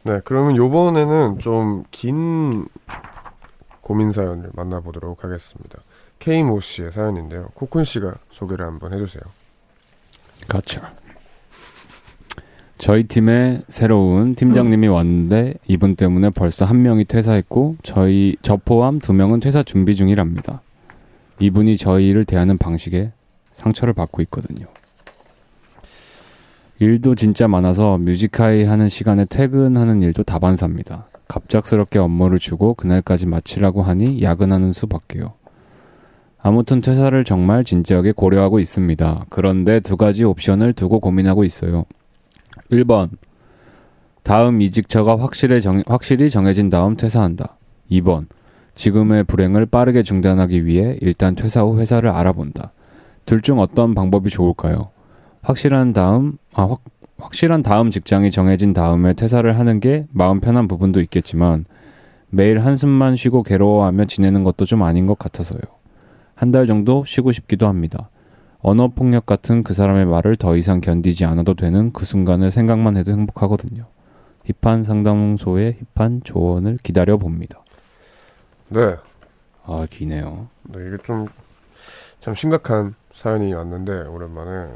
[0.03, 2.67] 네, 그러면 요번에는 좀 긴
[3.81, 5.79] 고민 사연을 만나보도록 하겠습니다.
[6.19, 7.49] 케이모 씨의 사연인데요.
[7.55, 9.21] 코쿤 씨가 소개를 한번 해주세요.
[10.47, 10.81] 그렇죠.
[12.77, 19.13] 저희 팀에 새로운 팀장님이 왔는데 이분 때문에 벌써 한 명이 퇴사했고 저희 저 포함 두
[19.13, 20.61] 명은 퇴사 준비 중이랍니다.
[21.39, 23.11] 이분이 저희를 대하는 방식에
[23.51, 24.65] 상처를 받고 있거든요.
[26.83, 31.05] 일도 진짜 많아서 뮤직하이 하는 시간에 퇴근하는 일도 다반사입니다.
[31.29, 35.31] 갑작스럽게 업무를 주고 그날까지 마치라고 하니 야근하는 수밖에요.
[36.41, 39.27] 아무튼 퇴사를 정말 진지하게 고려하고 있습니다.
[39.29, 41.85] 그런데 두 가지 옵션을 두고 고민하고 있어요.
[42.69, 43.11] 1번.
[44.23, 47.55] 다음 이직처가 확실히, 정, 확실히 정해진 다음 퇴사한다.
[47.91, 48.25] 2번.
[48.75, 52.73] 지금의 불행을 빠르게 중단하기 위해 일단 퇴사 후 회사를 알아본다.
[53.25, 54.89] 둘 중 어떤 방법이 좋을까요?
[55.43, 56.81] 확실한 다음, 아, 확,
[57.17, 61.65] 확실한 다음 직장이 정해진 다음에 퇴사를 하는 게 마음 편한 부분도 있겠지만
[62.29, 65.59] 매일 한숨만 쉬고 괴로워하며 지내는 것도 좀 아닌 것 같아서요.
[66.35, 68.09] 한 달 정도 쉬고 싶기도 합니다.
[68.59, 73.11] 언어 폭력 같은 그 사람의 말을 더 이상 견디지 않아도 되는 그 순간을 생각만 해도
[73.11, 73.85] 행복하거든요.
[74.61, 77.61] 힙한 상담소의 힙한 조언을 기다려 봅니다.
[78.69, 78.95] 네.
[79.65, 80.47] 아 기네요.
[80.63, 81.27] 네, 이게 좀
[82.19, 84.69] 참 심각한 사연이 왔는데 오랜만에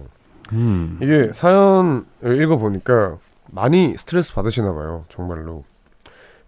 [0.53, 0.97] 음.
[1.01, 2.03] 이게 사연을
[2.41, 3.17] 읽어보니까
[3.51, 5.05] 많이 스트레스 받으시나 봐요.
[5.09, 5.63] 정말로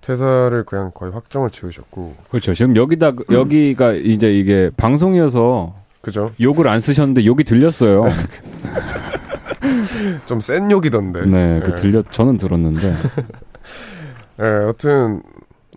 [0.01, 2.53] 퇴사를 그냥 거의 확정을 지으셨고 그렇죠.
[2.53, 6.31] 지금 여기다 여기가 이제 이게 방송이어서 그죠?
[6.39, 8.05] 욕을 안 쓰셨는데 욕이 들렸어요.
[10.27, 11.25] 좀 센 욕이던데.
[11.25, 11.75] 네, 그 네.
[11.75, 12.11] 들렸.
[12.11, 12.93] 저는 들었는데.
[14.37, 15.21] 네, 여튼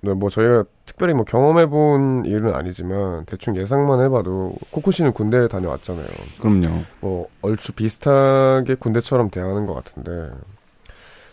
[0.05, 6.07] 네, 뭐 저희가 특별히 뭐 경험해본 일은 아니지만 대충 예상만 해봐도 코코 씨는 군대 다녀왔잖아요.
[6.41, 6.83] 그럼요.
[7.01, 10.31] 뭐 얼추 비슷하게 군대처럼 대하는 것 같은데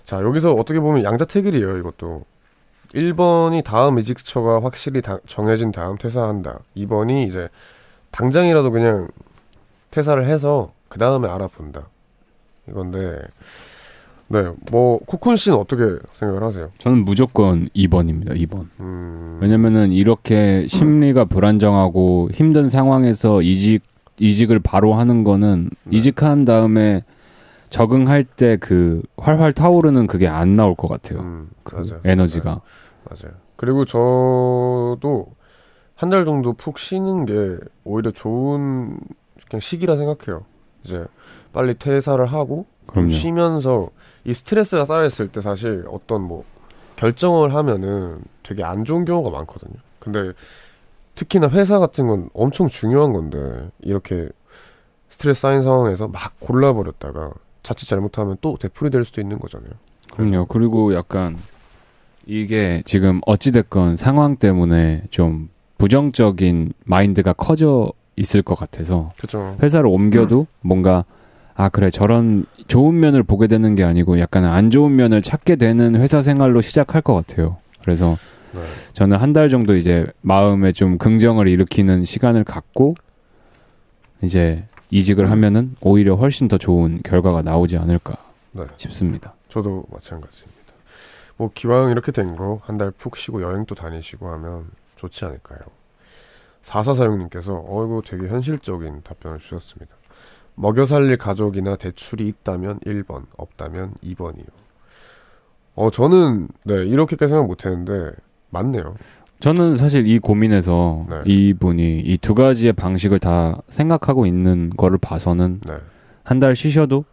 [0.05, 2.25] 자 여기서 어떻게 보면 양자택일이에요 이것도
[2.93, 7.49] 1번이 다음 이직처가 확실히 다- 정해진 다음 퇴사한다 2번이 이제
[8.11, 9.07] 당장이라도 그냥
[9.91, 11.87] 퇴사를 해서 그 다음에 알아본다
[12.67, 13.19] 이건데
[14.31, 16.69] 네 뭐 코쿤 씨는 어떻게 생각을 하세요?
[16.77, 18.35] 저는 무조건 2번입니다.
[18.47, 18.67] 2번.
[18.79, 23.81] 음, 왜냐면은 이렇게 심리가 불안정하고 힘든 상황에서 이직
[24.19, 25.97] 이직을 바로 하는 거는 네.
[25.97, 27.03] 이직한 다음에
[27.69, 31.19] 적응할 때 그 활활 타오르는 그게 안 나올 것 같아요.
[31.21, 31.99] 음, 그 맞아요.
[32.03, 32.61] 에너지가.
[33.09, 33.33] 맞아요.
[33.55, 35.27] 그리고 저도
[35.95, 38.97] 한 달 정도 푹 쉬는 게 오히려 좋은
[39.49, 40.45] 그냥 시기라 생각해요.
[40.83, 41.03] 이제
[41.51, 43.09] 빨리 퇴사를 하고 좀 그럼요.
[43.09, 43.89] 쉬면서
[44.29, 46.43] 이 스트레스가 쌓여있을 때 사실 어떤 뭐
[46.97, 49.73] 결정을 하면은 되게 안 좋은 경우가 많거든요.
[49.97, 50.33] 근데
[51.15, 54.29] 특히나 회사 같은 건 엄청 중요한 건데 이렇게
[55.09, 57.31] 스트레스 쌓인 상황에서 막 골라버렸다가
[57.63, 59.71] 자칫 잘못하면 또 되풀이 될 수도 있는 거잖아요.
[60.11, 60.45] 그럼요.
[60.45, 61.35] 그리고 약간
[62.27, 69.57] 이게 지금 어찌됐건 상황 때문에 좀 부정적인 마인드가 커져 있을 것 같아서 그죠.
[69.63, 71.03] 회사를 옮겨도 뭔가
[71.59, 75.93] 아 그래 저런 좋은 면을 보게 되는 게 아니고 약간 안 좋은 면을 찾게 되는
[75.97, 77.57] 회사 생활로 시작할 것 같아요.
[77.83, 78.15] 그래서
[78.53, 78.61] 네.
[78.93, 82.95] 저는 한 달 정도 이제 마음에 좀 긍정을 일으키는 시간을 갖고
[84.21, 88.15] 이제 이직을 하면은 오히려 훨씬 더 좋은 결과가 나오지 않을까
[88.53, 88.63] 네.
[88.77, 89.33] 싶습니다.
[89.49, 90.59] 저도 마찬가지입니다.
[91.35, 95.59] 뭐 기왕 이렇게 된 거 한 달 푹 쉬고 여행도 다니시고 하면 좋지 않을까요?
[96.63, 99.93] 4446님께서 어이구 되게 현실적인 답변을 주셨습니다.
[100.61, 104.45] 먹여 살릴 가족이나 대출이 있다면 1번, 없다면 2번이요.
[105.75, 108.11] 어 저는 네 이렇게까지 생각 못 했는데
[108.49, 108.95] 맞네요.
[109.39, 111.21] 저는 사실 이 고민에서 네.
[111.25, 115.75] 이분이 이 두 가지의 방식을 다 생각하고 있는 거를 봐서는 네,
[116.25, 117.05] 한달 쉬셔도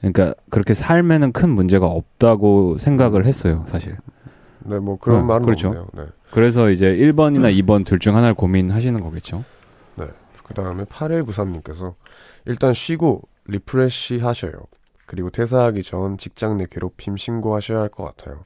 [0.00, 3.96] 그러니까 그렇게 삶에는 큰 문제가 없다고 생각을 했어요, 사실.
[4.66, 5.68] 네 뭐 그런 네, 말은 그렇죠.
[5.68, 5.86] 없네요.
[5.94, 6.02] 네.
[6.30, 9.44] 그래서 이제 1번이나 2번 둘 중 하나를 고민하시는 거겠죠.
[10.42, 11.94] 그 다음에 8193님께서
[12.46, 14.52] 일단 쉬고 리프레시 하셔요.
[15.06, 18.44] 그리고 퇴사하기 전 직장 내 괴롭힘 신고하셔야 할 것 같아요.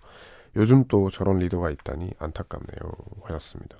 [0.56, 2.92] 요즘 또 저런 리더가 있다니 안타깝네요.
[3.24, 3.76] 하셨습니다.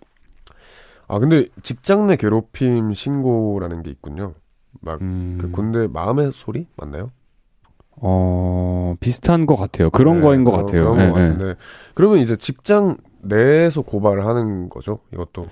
[1.09, 4.35] 아 근데 직장 내 괴롭힘 신고라는 게 있군요.
[4.81, 7.11] 막그 음, 군대 마음의 소리 맞나요?
[8.01, 9.91] 어, 비슷한 것 같아요.
[9.91, 10.83] 그런 네, 거인 것 그런- 같아요.
[10.95, 11.29] 그런 것 예, 예.
[11.29, 11.55] 같은데
[11.95, 15.01] 그러면 이제 직장 내에서 고발을 하는 거죠.
[15.13, 15.47] 이것도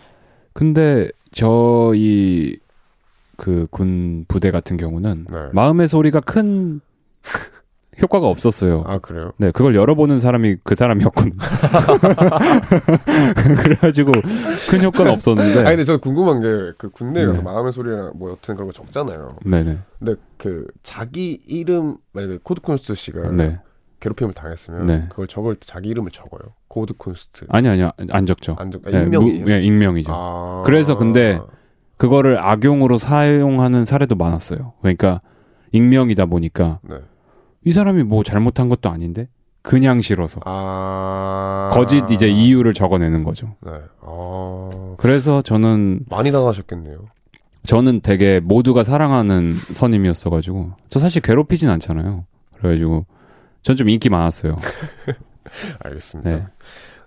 [0.53, 2.59] 근데 저희
[3.37, 5.37] 그 군 부대 같은 경우는 네.
[5.53, 6.81] 마음의 소리가 큰
[8.03, 8.85] 효과가 없었어요.
[8.87, 9.33] 아 그래요?
[9.39, 11.37] 네, 그걸 열어보는 사람이 그 사람이었거든요.
[13.63, 14.13] 그래가지고
[14.71, 15.59] 큰 효과는 없었는데.
[15.61, 16.47] 아니 근데 저 궁금한 게
[16.79, 17.45] 그 군대에 가서 네.
[17.45, 19.37] 마음의 소리나 뭐 여튼 그런 거 적잖아요.
[19.45, 19.79] 네네.
[19.99, 23.59] 근데 그 자기 이름 만약에 코드쿤스트 씨가 네.
[24.01, 25.07] 괴롭힘을 당했으면 네.
[25.09, 26.53] 그걸 적을 때 자기 이름을 적어요.
[26.69, 27.47] 코드 쿤스트.
[27.49, 28.57] 아니 아니요 안 적죠.
[28.59, 28.83] 안 적.
[28.87, 29.45] 아, 네, 익명이에요.
[29.45, 30.13] 무- 예, 익명이죠.
[30.15, 30.63] 아.
[30.67, 31.41] 그래서 근데
[31.97, 34.75] 그거를 악용으로 사용하는 사례도 많았어요.
[34.81, 35.21] 그러니까
[35.73, 36.97] 익명이다 보니까 네.
[37.65, 39.29] 이 사람이 뭐 잘못한 것도 아닌데
[39.63, 41.71] 그냥 싫어서 아.
[41.73, 43.55] 거짓 이제 이유를 적어내는 거죠.
[43.65, 43.73] 네.
[44.03, 44.95] 아.
[44.99, 47.07] 그래서 저는 많이 당하셨겠네요.
[47.65, 52.25] 저는 되게 모두가 사랑하는 선임이었어가지고 저 사실 괴롭히진 않잖아요.
[52.57, 53.07] 그래가지고
[53.63, 54.55] 전 좀 인기 많았어요.
[55.83, 56.31] 알겠습니다.
[56.31, 56.47] 네.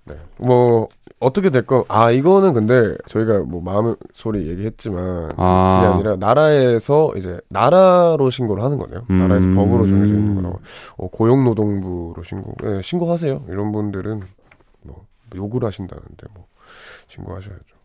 [0.05, 0.15] 네.
[0.38, 0.88] 뭐
[1.19, 7.39] 어떻게 될거 아 이거는 근데 저희가 뭐 마음의 소리 얘기했지만 그게 아, 아니라 나라에서 이제
[7.49, 9.05] 나라로 신고를 하는 거네요.
[9.09, 9.19] 음.
[9.19, 10.59] 나라에서 법으로 정해져 있는 거라고.
[10.97, 12.53] 어, 고용노동부로 신고.
[12.62, 13.43] 네, 신고하세요.
[13.49, 14.21] 이런 분들은
[14.83, 16.45] 뭐 욕을 하신다는데 뭐
[17.07, 17.75] 신고하셔야죠.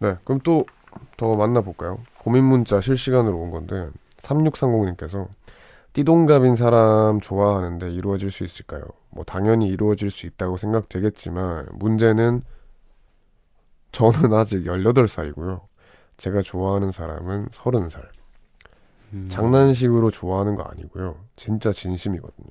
[0.00, 0.64] 네, 그럼 또
[1.16, 1.98] 더 만나볼까요?
[2.18, 5.26] 고민 문자 실시간으로 온 건데 3630님께서
[5.92, 8.82] 띠동갑인 사람 좋아하는데 이루어질 수 있을까요?
[9.10, 12.42] 뭐 당연히 이루어질 수 있다고 생각되겠지만 문제는
[13.92, 15.60] 저는 아직 18살이고요.
[16.16, 18.02] 제가 좋아하는 사람은 30살.
[19.12, 19.28] 음.
[19.28, 21.16] 장난식으로 좋아하는 거 아니고요.
[21.36, 22.50] 진짜 진심이거든요.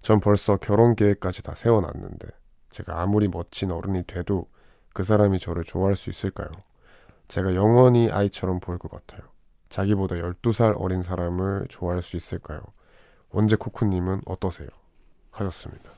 [0.00, 2.28] 전 벌써 결혼 계획까지 다 세워놨는데
[2.70, 4.48] 제가 아무리 멋진 어른이 돼도
[4.92, 6.48] 그 사람이 저를 좋아할 수 있을까요?
[7.28, 9.22] 제가 영원히 아이처럼 보일 것 같아요.
[9.74, 12.60] 자기보다 12살 어린 사람을 좋아할 수 있을까요?
[13.30, 14.68] 원재 코코님은 어떠세요?
[15.32, 15.90] 하셨습니다.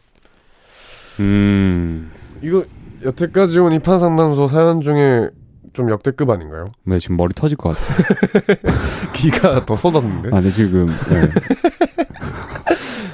[1.21, 2.11] 음.
[2.41, 2.65] 이거
[3.05, 5.29] 여태까지 온 입한 상담소 사연 중에
[5.75, 6.65] 좀 역대급 아닌가요?
[6.85, 8.57] 네, 지금 머리 터질 것 같아요.
[9.13, 10.35] 기가 더 쏟았는데.
[10.35, 10.87] 아, 네, 지금.
[10.87, 11.29] 네.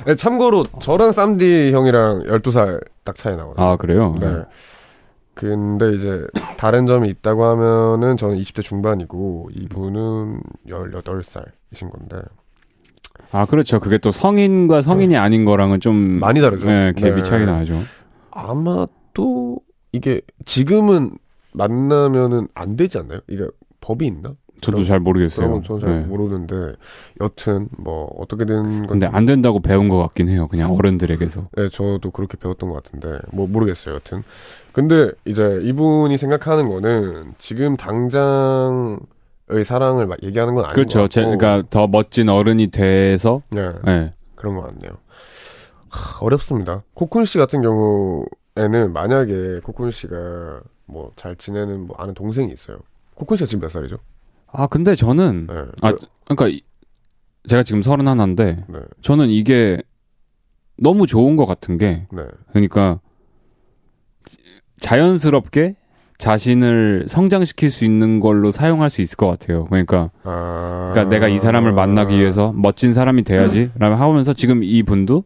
[0.06, 3.66] 네, 참고로 저랑 쌈디 형이랑 12살 딱 차이 나거든요.
[3.66, 4.14] 아, 그래요?
[4.20, 4.44] 네.
[5.34, 6.26] 근데 이제
[6.58, 12.20] 다른 점이 있다고 하면은 저는 20대 중반이고 이분은 18살이신 건데
[13.30, 13.80] 아, 그렇죠.
[13.80, 15.96] 그게 또 성인과 성인이 아닌 거랑은 좀.
[15.96, 16.66] 많이 다르죠.
[16.66, 17.22] 네, 갭이 네.
[17.22, 17.78] 차이 나죠.
[18.30, 19.58] 아마 또
[19.92, 21.12] 이게 지금은
[21.52, 23.20] 만나면은 안 되지 않나요?
[23.28, 23.46] 이게
[23.80, 24.34] 법이 있나?
[24.62, 25.60] 저도 그럼- 잘 모르겠어요.
[25.62, 26.06] 저는 잘 네.
[26.06, 26.74] 모르는데
[27.20, 30.48] 여튼 뭐 어떻게 된 건지 근데 안 된다고 배운 것 같긴 해요.
[30.48, 31.48] 그냥 어른들에게서.
[31.56, 33.96] 네, 저도 그렇게 배웠던 것 같은데 뭐 모르겠어요.
[33.96, 34.22] 여튼
[34.72, 38.98] 근데 이제 이분이 생각하는 거는 지금 당장
[39.48, 41.00] 의 사랑을 막 얘기하는 건 아닌 그렇죠.
[41.00, 43.42] 것 제, 그러니까 더 멋진 어른이 돼서.
[43.50, 44.14] 네, 네.
[44.34, 44.92] 그런 것 같네요.
[45.90, 46.82] 하, 어렵습니다.
[46.94, 52.78] 코쿤 씨 같은 경우에는 만약에 코쿤 씨가 뭐 잘 지내는 뭐 아는 동생이 있어요.
[53.16, 53.96] 코쿤 씨가 지금 몇 살이죠?
[54.52, 55.46] 아, 근데 저는.
[55.48, 55.92] 네, 아,
[56.24, 56.62] 그러니까 이-
[57.48, 59.82] 제가 지금 서른 하나인데 네, 저는 이게
[60.78, 63.00] 너무 좋은 것 같은 게 네, 그러니까
[64.80, 65.76] 자연스럽게
[66.18, 69.64] 자신을 성장시킬 수 있는 걸로 사용할 수 있을 것 같아요.
[69.64, 75.24] 그러니까 아, 그러니까 내가 이 사람을 만나기 위해서 멋진 사람이 돼야지라고 하면서 지금 이 분도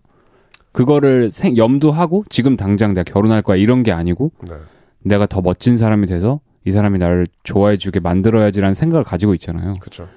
[0.73, 4.55] 그거를 생, 염두하고 지금 당장 내가 결혼할 거야 이런 게 아니고 네,
[5.03, 9.75] 내가 더 멋진 사람이 돼서 이 사람이 나를 좋아해 주게 만들어야지라는 생각을 가지고 있잖아요.
[9.81, 10.09] 그렇죠.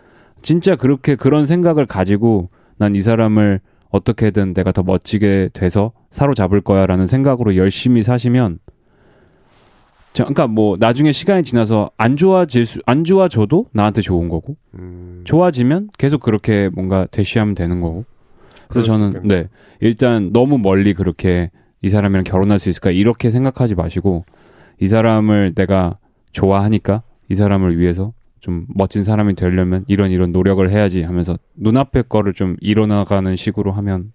[0.41, 3.59] 진짜 그렇게 그런 생각을 가지고 난 이 사람을
[3.91, 8.59] 어떻게든 내가 더 멋지게 돼서 사로잡을 거야라는 생각으로 열심히 사시면
[10.13, 15.21] 저, 그러니까 뭐 나중에 시간이 지나서 안 좋아질 수, 안 좋아져도 나한테 좋은 거고 음,
[15.23, 18.05] 좋아지면 계속 그렇게 뭔가 대시하면 되는 거고
[18.67, 19.27] 그래서 수 저는.
[19.27, 19.47] 네
[19.79, 24.25] 일단 너무 멀리 그렇게 이 사람이랑 결혼할 수 있을까 이렇게 생각하지 마시고
[24.79, 25.97] 이 사람을 내가
[26.31, 32.33] 좋아하니까 이 사람을 위해서 좀 멋진 사람이 되려면 이런 이런 노력을 해야지 하면서 눈앞의 거를
[32.33, 34.13] 좀 이뤄나가는 식으로 하면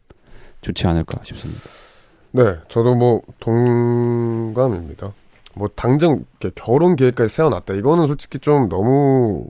[0.63, 1.63] 좋지 않을까 싶습니다.
[2.33, 5.13] 네, 저도 뭐 동감입니다.
[5.55, 6.25] 뭐 당장
[6.55, 7.75] 결혼 계획까지 세워놨다.
[7.75, 9.47] 이거는 솔직히 좀 너무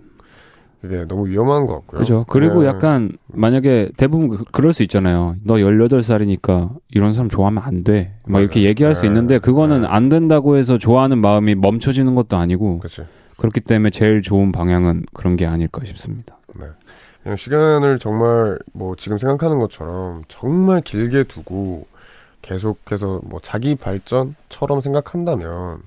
[0.85, 1.99] 이게 너무 위험한 것 같고요.
[1.99, 2.25] 그죠?
[2.29, 2.69] 그리고 네.
[2.69, 5.37] 약간 만약에 대부분 그, 그럴 수 있잖아요.
[5.43, 8.15] 너 18살이니까 이런 사람 좋아하면 안 돼.
[8.27, 8.67] 막 이렇게 네.
[8.67, 9.09] 얘기할 수 네.
[9.09, 9.87] 있는데 그거는 네.
[9.89, 13.03] 안 된다고 해서 좋아하는 마음이 멈춰지는 것도 아니고 그렇지.
[13.39, 16.37] 그렇기 때문에 제일 좋은 방향은 그런 게 아닐까 싶습니다.
[17.23, 21.87] 그냥 시간을 정말 뭐 지금 생각하는 것처럼 정말 길게 두고
[22.43, 25.79] 계속해서 뭐 자기 발전처럼 생각한다면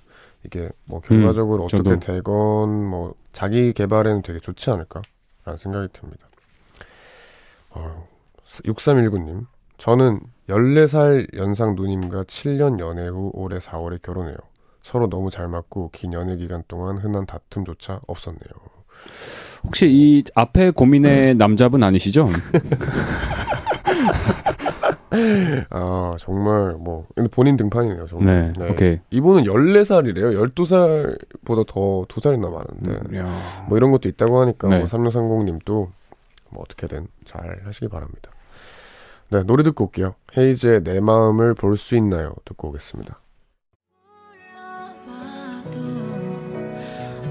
[0.44, 2.00] 이게 뭐 결과적으로 어떻게 저도.
[2.00, 6.28] 되건 뭐 자기 개발에는 되게 좋지 않을까라는 생각이 듭니다.
[7.70, 8.08] 어,
[8.66, 9.46] 6319님,
[9.78, 14.38] 저는 14살 연상 누님과 7년 연애 후 올해 4월에 결혼해요.
[14.82, 18.42] 서로 너무 잘 맞고 긴 연애 기간 동안 흔한 다툼조차 없었네요.
[19.64, 22.30] 혹시 이 앞에 고민의 남자분 아니시죠?
[25.70, 28.54] 아 정말 뭐 근데 본인 등판이네요 정말.
[28.58, 28.70] 네.
[28.70, 29.00] 오케이.
[29.10, 30.52] 이분은 14살이래요.
[30.54, 33.66] 12살보다 더두 살이나 많은데 음, 야.
[33.70, 34.80] 뭐 이런 것도 있다고 하니까 네.
[34.80, 35.92] 뭐 3630 님도
[36.52, 38.32] 뭐 어떻게든 잘 하시기 바랍니다.
[39.30, 40.16] 네 노래 듣고 올게요.
[40.38, 42.34] 헤이즈의 내 마음을 볼 수 있나요?
[42.46, 43.20] 듣고 오겠습니다.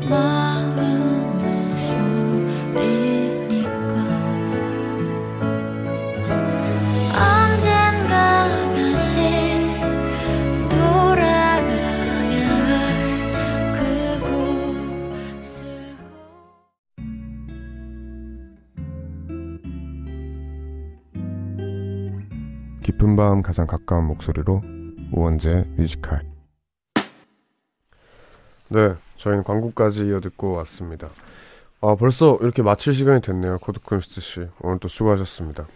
[0.08, 0.76] 마음
[22.96, 24.62] 깊은 밤 가장 가까운 목소리로
[25.12, 26.22] 우원재 뮤지컬.
[28.68, 31.10] 네, 저희는 광고까지 이어 듣고 왔습니다.
[31.82, 33.58] 아, 벌써 이렇게 마칠 시간이 됐네요.
[33.58, 34.48] 코드콘스트 씨.
[34.62, 35.66] 오늘 또 수고하셨습니다.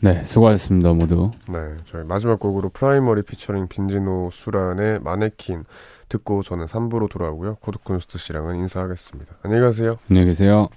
[0.00, 1.30] 네, 수고하셨습니다, 모두.
[1.48, 5.64] 네, 저희 마지막 곡으로 프라이머리 피처링 빈지노 수란의 마네킨
[6.10, 7.56] 듣고 저는 3부로 돌아오고요.
[7.56, 9.36] 코드콘스트 씨랑은 인사하겠습니다.
[9.42, 9.96] 안녕히 가세요.
[10.10, 10.68] 안녕히 계세요.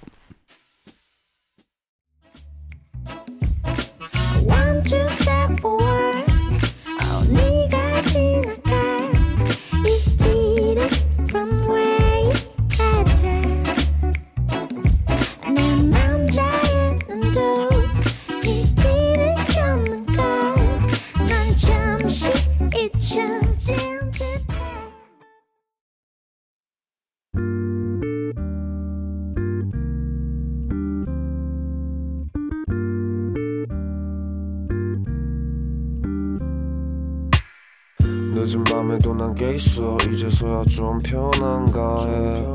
[40.24, 42.46] 이제서야 좀 편한가 해.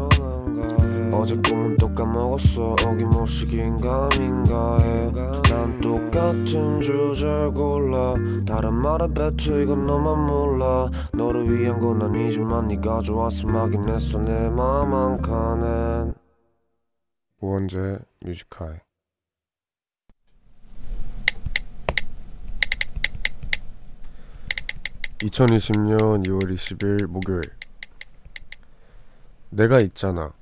[1.11, 2.75] 어제 꿈은 또 까먹었어.
[2.85, 8.15] 어김없이 긴가민가 해난 똑같은 주제를 골라.
[8.47, 10.89] 다른 말에 뱉어 이건 너만 몰라.
[11.13, 14.17] 너를 위한 건 아니지만 네가 좋아서 막인 했어.
[14.19, 16.13] 내 맘 한 칸엔.
[17.41, 18.75] 우원재 뮤직하이
[25.19, 27.58] (2020년 2월 20일) 목요일
[29.49, 30.33] 내가 있잖아.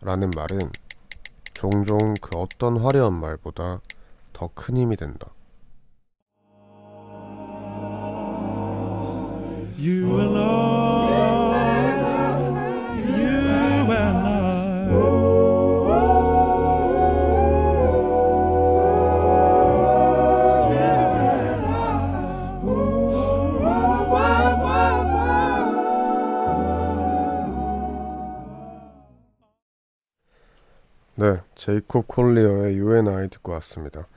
[0.00, 0.70] 라는 말은
[1.54, 3.80] 종종 그 어떤 화려한 말보다
[4.32, 5.28] 더 큰 힘이 된다.
[9.78, 10.81] You and
[31.22, 34.08] 네, 제이콥 콜리어의 UNI 듣고 왔습니다.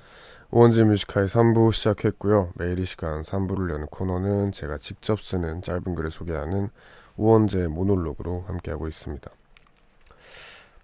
[0.50, 2.50] 우원지 뮤지카의 3부 시작했고요.
[2.56, 6.72] 매일 이 시간 3부를 여는 코너는 제가 직접 쓰는 짧은 글을 소개하는
[7.16, 9.30] 우원재 모놀로그로 함께하고 있습니다.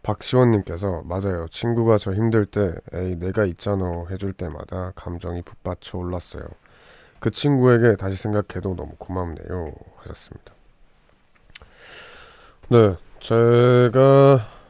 [0.03, 1.47] 박시원님께서 맞아요.
[1.49, 6.43] 친구가 저 힘들 때 에이 내가 있잖아 해줄 때마다 감정이 북받쳐 올랐어요.
[7.19, 10.53] 그 친구에게 다시 생각해도 너무 고맙네요 하셨습니다.
[12.69, 14.60] 네, 제가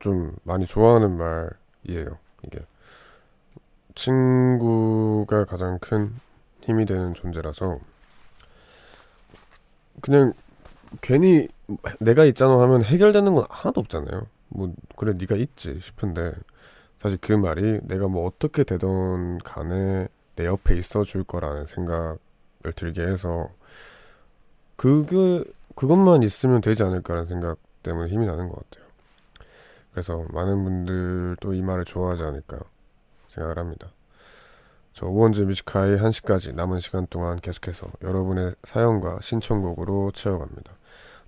[0.00, 2.18] 좀 많이 좋아하는 말이에요.
[2.44, 2.58] 이게
[3.94, 6.12] 친구가 가장 큰
[6.62, 7.78] 힘이 되는 존재라서
[10.00, 10.32] 그냥
[11.00, 11.48] 괜히
[12.00, 14.26] 내가 있잖아 하면 해결되는 건 하나도 없잖아요.
[14.48, 16.32] 뭐 그래 네가 있지 싶은데
[16.98, 22.18] 사실 그 말이 내가 뭐 어떻게 되던 간에 내 옆에 있어 줄 거라는 생각을
[22.74, 23.48] 들게 해서
[24.76, 25.44] 그게
[25.74, 28.79] 그것만 있으면 되지 않을까라는 생각 때문에 힘이 나는 것 같아요.
[30.00, 32.58] 그래서 많은 분들도 이 말을 좋아하지 않을까
[33.28, 33.92] 생각을 합니다.
[34.94, 40.72] 저 우원재 뮤지카이 1시까지 남은 시간 동안 계속해서 여러분의 사연과 신청곡으로 채워갑니다.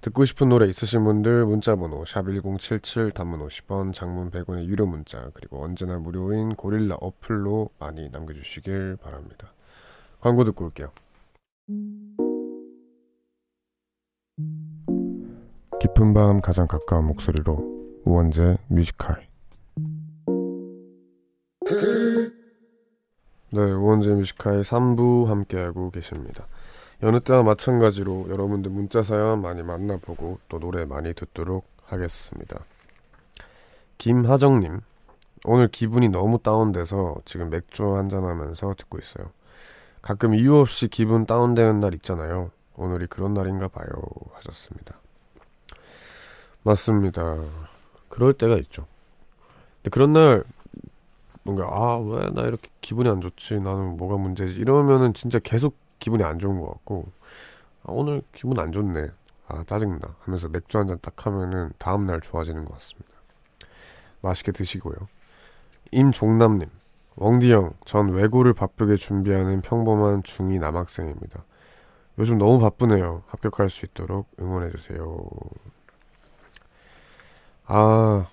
[0.01, 5.99] 듣고 싶은 노래 있으신 분들 문자번호 샵1077 단문 50원 장문 100원의 유료 문자 그리고 언제나
[5.99, 9.53] 무료인 고릴라 어플로 많이 남겨주시길 바랍니다.
[10.19, 10.91] 광고 듣고 올게요.
[15.79, 19.27] 깊은 밤 가장 가까운 목소리로 우원재 뮤지컬
[23.51, 26.47] 네, 우원재 뮤지컬 3부 함께하고 계십니다.
[27.03, 32.65] 여느 때와 마찬가지로 여러분들 문자 사연 많이 만나보고 또 노래 많이 듣도록 하겠습니다.
[33.99, 34.81] 김하정님,
[35.45, 39.31] 오늘 기분이 너무 다운돼서 지금 맥주 한잔하면서 듣고 있어요.
[40.01, 42.51] 가끔 이유 없이 기분 다운되는 날 있잖아요.
[42.75, 43.87] 오늘이 그런 날인가 봐요.
[44.35, 44.97] 하셨습니다.
[46.63, 47.37] 맞습니다.
[48.13, 48.87] 그럴 때가 있죠.
[49.83, 50.45] 근데 그런 날
[51.45, 53.61] 뭔가 아 왜 나 이렇게 기분이 안 좋지?
[53.61, 54.61] 나는 뭐가 문제지?
[54.61, 57.07] 이러면은 진짜 계속 기분이 안 좋은 것 같고
[57.85, 59.09] 아, 오늘 기분 안 좋네.
[59.49, 60.01] 아 짜증나.
[60.21, 63.09] 하면서 맥주 한 잔 딱 하면은 다음날 좋아지는 것 같습니다.
[64.21, 64.97] 맛있게 드시고요.
[65.93, 66.69] 임종남님.
[67.17, 71.45] 웡디형 전 외고를 바쁘게 준비하는 평범한 중2 남학생입니다.
[72.19, 73.23] 요즘 너무 바쁘네요.
[73.29, 75.19] 합격할 수 있도록 응원해주세요
[77.67, 78.27] 아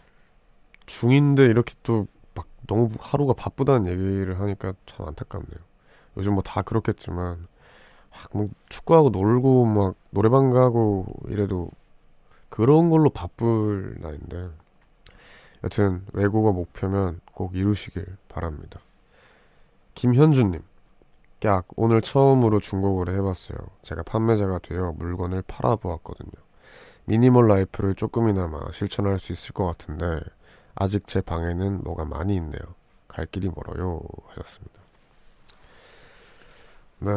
[0.85, 5.59] 중인데 이렇게 또 막 너무 하루가 바쁘다는 얘기를 하니까 참 안타깝네요.
[6.17, 7.47] 요즘 뭐 다 그렇겠지만
[8.33, 11.71] 막뭐 축구하고 놀고 막 노래방 가고 이래도
[12.49, 14.49] 그런 걸로 바쁠 나인데
[15.63, 18.79] 여튼 외고가 목표면 꼭 이루시길 바랍니다.
[19.95, 20.61] 김현주님
[21.41, 23.57] 깍 오늘 처음으로 중고거래 해봤어요.
[23.83, 26.31] 제가 판매자가 되어 물건을 팔아보았거든요.
[27.09, 30.19] 미니멀 라이프를 조금이나마 실천할 수 있을 것 같은데
[30.75, 32.61] 아직 제 방에는 뭐가 많이 있네요.
[33.07, 34.79] 갈 길이 멀어요 하셨습니다.
[36.99, 37.11] 네,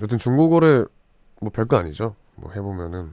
[0.00, 0.84] 여튼 중고거래
[1.40, 2.14] 뭐 별거 아니죠.
[2.36, 3.12] 뭐 해보면은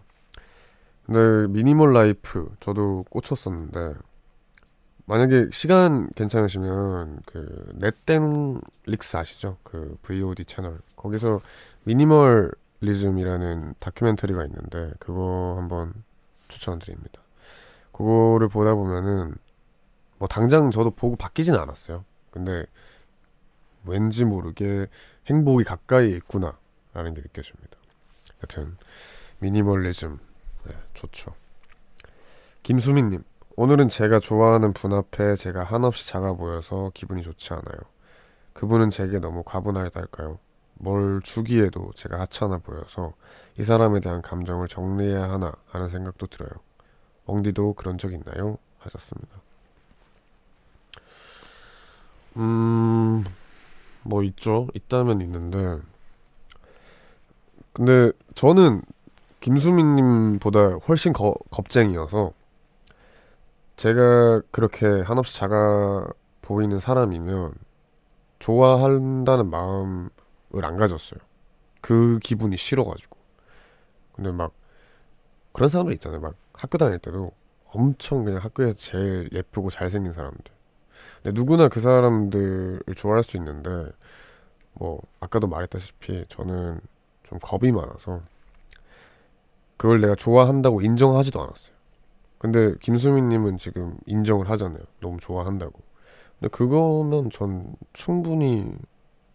[1.08, 3.95] 근데 미니멀 라이프 저도 꽂혔었는데
[5.06, 9.58] 만약에 시간 괜찮으시면 그 넷땡 릭스 아시죠?
[9.64, 11.39] 그 VOD 채널 거기서
[11.86, 15.93] 미니멀 리즘이라는 다큐멘터리가 있는데 그거 한번
[16.47, 17.21] 추천드립니다.
[17.91, 19.36] 그거를 보다 보면은
[20.19, 22.05] 뭐 당장 저도 보고 바뀌진 않았어요.
[22.32, 22.65] 근데
[23.86, 24.88] 왠지 모르게
[25.28, 27.78] 행복이 가까이 있구나라는 게 느껴집니다.
[28.43, 28.78] 여튼
[29.39, 30.19] 미니멀리즘
[30.65, 31.34] 네, 좋죠.
[32.63, 33.23] 김수민님
[33.55, 37.78] 오늘은 제가 좋아하는 분 앞에 제가 한없이 작아 보여서 기분이 좋지 않아요.
[38.53, 40.39] 그분은 제게 너무 과분하달까요?
[40.80, 43.13] 뭘 주기에도 제가 하찮아 보여서
[43.57, 46.49] 이 사람에 대한 감정을 정리해야 하나 하는 생각도 들어요.
[47.25, 48.57] 엉디도 그런 적 있나요?
[48.80, 49.30] 하셨습니다.
[52.38, 53.25] 음,
[54.03, 54.67] 뭐 있죠.
[54.73, 55.82] 있다면 있는데.
[57.73, 58.82] 근데 저는
[59.39, 62.32] 김수민님보다 훨씬 거, 겁쟁이여서
[63.75, 66.07] 제가 그렇게 한없이 작아
[66.41, 67.53] 보이는 사람이면
[68.39, 70.09] 좋아한다는 마음을
[70.66, 71.20] 안 가졌어요.
[71.82, 73.18] 그 기분이 싫어가지고.
[74.14, 74.53] 근데 막
[75.53, 76.20] 그런 사람들 있잖아요.
[76.20, 77.32] 막 학교 다닐 때도
[77.72, 80.51] 엄청 그냥 학교에서 제일 예쁘고 잘생긴 사람들.
[81.22, 83.91] 근데 누구나 그 사람들을 좋아할 수 있는데
[84.74, 86.80] 뭐 아까도 말했다시피 저는
[87.24, 88.22] 좀 겁이 많아서
[89.76, 91.76] 그걸 내가 좋아한다고 인정하지도 않았어요.
[92.39, 94.84] 근데 김수민님은 지금 인정을 하잖아요.
[94.99, 95.80] 너무 좋아한다고.
[96.39, 98.76] 근데 그거면 전 충분히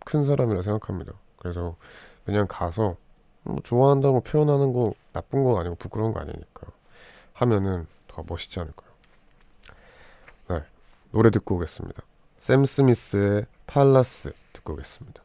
[0.05, 1.13] 큰 사람이라 생각합니다.
[1.39, 1.77] 그래서
[2.25, 2.97] 그냥 가서
[3.43, 6.67] 뭐 좋아한다고 표현하는 거 나쁜 거 아니고 부끄러운 거 아니니까
[7.35, 8.91] 하면은 더 멋있지 않을까요?
[10.49, 10.63] 네,
[11.11, 12.03] 노래 듣고 오겠습니다.
[12.39, 15.23] 샘 스미스의 팔라스 듣고 오겠습니다.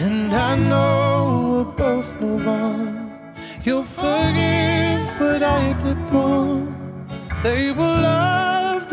[0.00, 1.22] And I know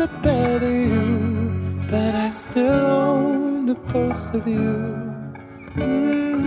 [0.00, 1.52] the better you,
[1.90, 4.96] but I still own the ghost of you.
[5.76, 6.40] Mm.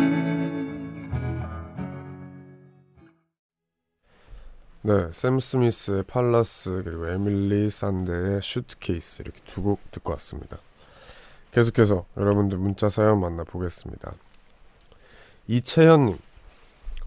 [4.82, 10.58] 네, 샘 스미스의 팔라스 그리고 에밀리 산데의 슈트케이스 이렇게 두 곡 듣고 왔습니다.
[11.52, 14.14] 계속해서 여러분들 문자 사연 만나보겠습니다.
[15.48, 16.18] 이채현님,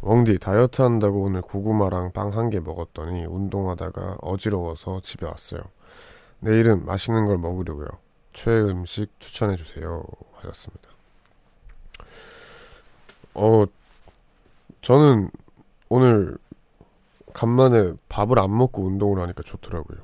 [0.01, 5.61] 웡디 다이어트 한다고 오늘 고구마랑 빵 한 개 먹었더니 운동하다가 어지러워서 집에 왔어요.
[6.41, 7.87] 내일은 맛있는 걸 먹으려고요.
[8.32, 10.05] 최애 음식 추천해 주세요.
[10.34, 10.91] 하셨습니다.
[13.34, 13.64] 어,
[14.82, 15.30] 저는
[15.89, 16.37] 오늘
[17.32, 19.99] 간만에 밥을 안 먹고 운동을 하니까 좋더라고요.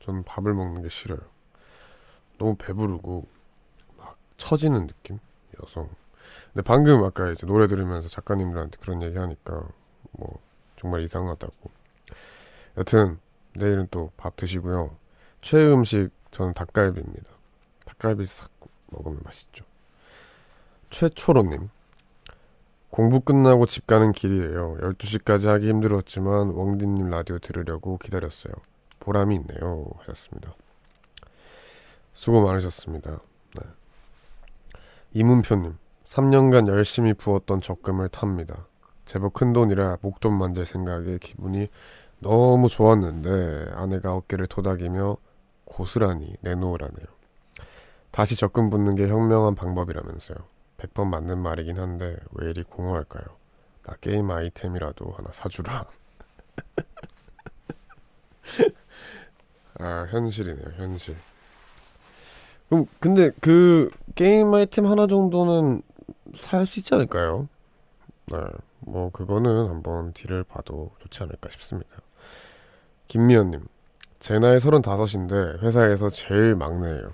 [0.00, 1.18] 저는 밥을 먹는 게 싫어요.
[2.38, 3.26] 너무 배부르고
[3.96, 5.88] 막 처지는 느낌이어서.
[6.52, 9.68] 근데 방금 아까 이제 노래 들으면서 작가님들한테 그런 얘기 하니까
[10.12, 10.38] 뭐
[10.76, 11.70] 정말 이상하다고.
[12.78, 13.18] 여튼
[13.54, 14.96] 내일은 또 밥 드시고요.
[15.40, 17.30] 최애 음식 저는 닭갈비입니다.
[17.86, 18.50] 닭갈비 싹
[18.90, 19.64] 먹으면 맛있죠.
[20.90, 21.70] 최초로님.
[22.90, 24.76] 공부 끝나고 집 가는 길이에요.
[24.80, 28.52] 12시까지 하기 힘들었지만 웡디님 라디오 들으려고 기다렸어요.
[28.98, 29.86] 보람이 있네요.
[29.98, 30.54] 하셨습니다.
[32.12, 33.20] 수고 많으셨습니다.
[33.56, 33.66] 네.
[35.12, 35.78] 이문표님.
[36.06, 38.66] 3년간 열심히 부었던 적금을 탑니다.
[39.04, 41.68] 제법 큰 돈이라 목돈 만질 생각에 기분이
[42.18, 45.16] 너무 좋았는데 아내가 어깨를 토닥이며
[45.70, 47.06] 고스란히 내놓으라네요.
[48.10, 50.36] 다시 적금 붓는 게 현명한 방법이라면서요.
[50.78, 53.24] 100번 맞는 말이긴 한데 왜 이리 공허할까요?
[53.84, 55.86] 나 게임 아이템이라도 하나 사주라.
[59.78, 61.16] 아 현실이네요 현실.
[62.68, 65.82] 그럼 근데 그 게임 아이템 하나 정도는
[66.36, 67.48] 살 수 있지 않을까요?
[68.26, 68.36] 네,
[68.80, 71.90] 뭐 그거는 한번 딜을 봐도 좋지 않을까 싶습니다.
[73.08, 73.66] 김미연님,
[74.20, 77.12] 제 나이 35인데 회사에서 제일 막내예요.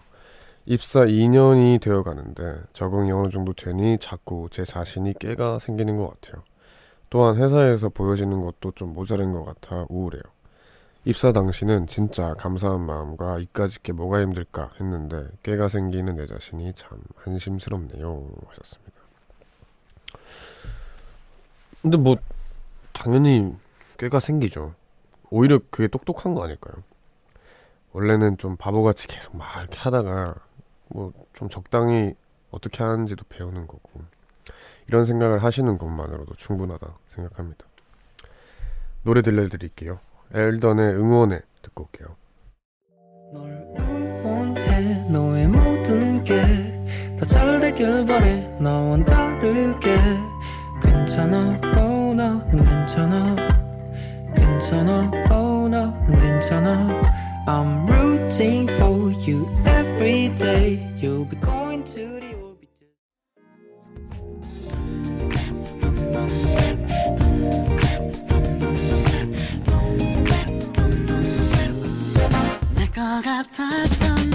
[0.67, 6.43] 입사 2년이 되어 가는데 적응이 어느 정도 되니 자꾸 제 자신이 깨가 생기는 것 같아요.
[7.09, 10.21] 또한 회사에서 보여지는 것도 좀 모자른 것 같아 우울해요.
[11.05, 16.99] 입사 당시는 진짜 감사한 마음과 이까짓 게 뭐가 힘들까 했는데 깨가 생기는 내 자신이 참
[17.19, 18.97] 한심스럽네요 하셨습니다.
[21.83, 22.17] 근데 뭐
[22.93, 23.55] 당연히
[23.99, 24.75] 꾀가 생기죠.
[25.31, 26.83] 오히려 그게 똑똑한 거 아닐까요?
[27.97, 30.35] 원래는 좀 바보같이 계속 막 이렇게 하다가
[30.89, 32.15] 뭐 좀 적당히
[32.51, 33.91] 어떻게 하는지도 배우는 거고
[34.87, 37.67] 이런 생각을 하시는 것만으로도 충분하다 생각합니다.
[39.03, 39.99] 노래 들려드릴게요.
[40.33, 42.17] 엘던의 응원해 듣고 올게요.
[50.83, 51.61] 괜찮아?
[51.79, 53.37] Oh 너는 괜찮아.
[54.35, 55.11] 괜찮아?
[55.31, 57.06] Oh 너는 괜찮아
[57.48, 62.70] I'm rooting for you every day You'll be going to the orbit
[72.76, 74.35] 내거 같았던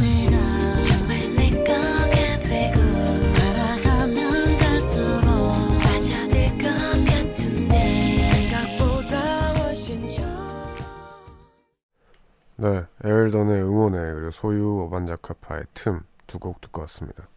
[12.62, 17.28] 네, 에일던의 응원해 그리고 소유 오반자카파의 틈 두 곡 듣고 왔습니다.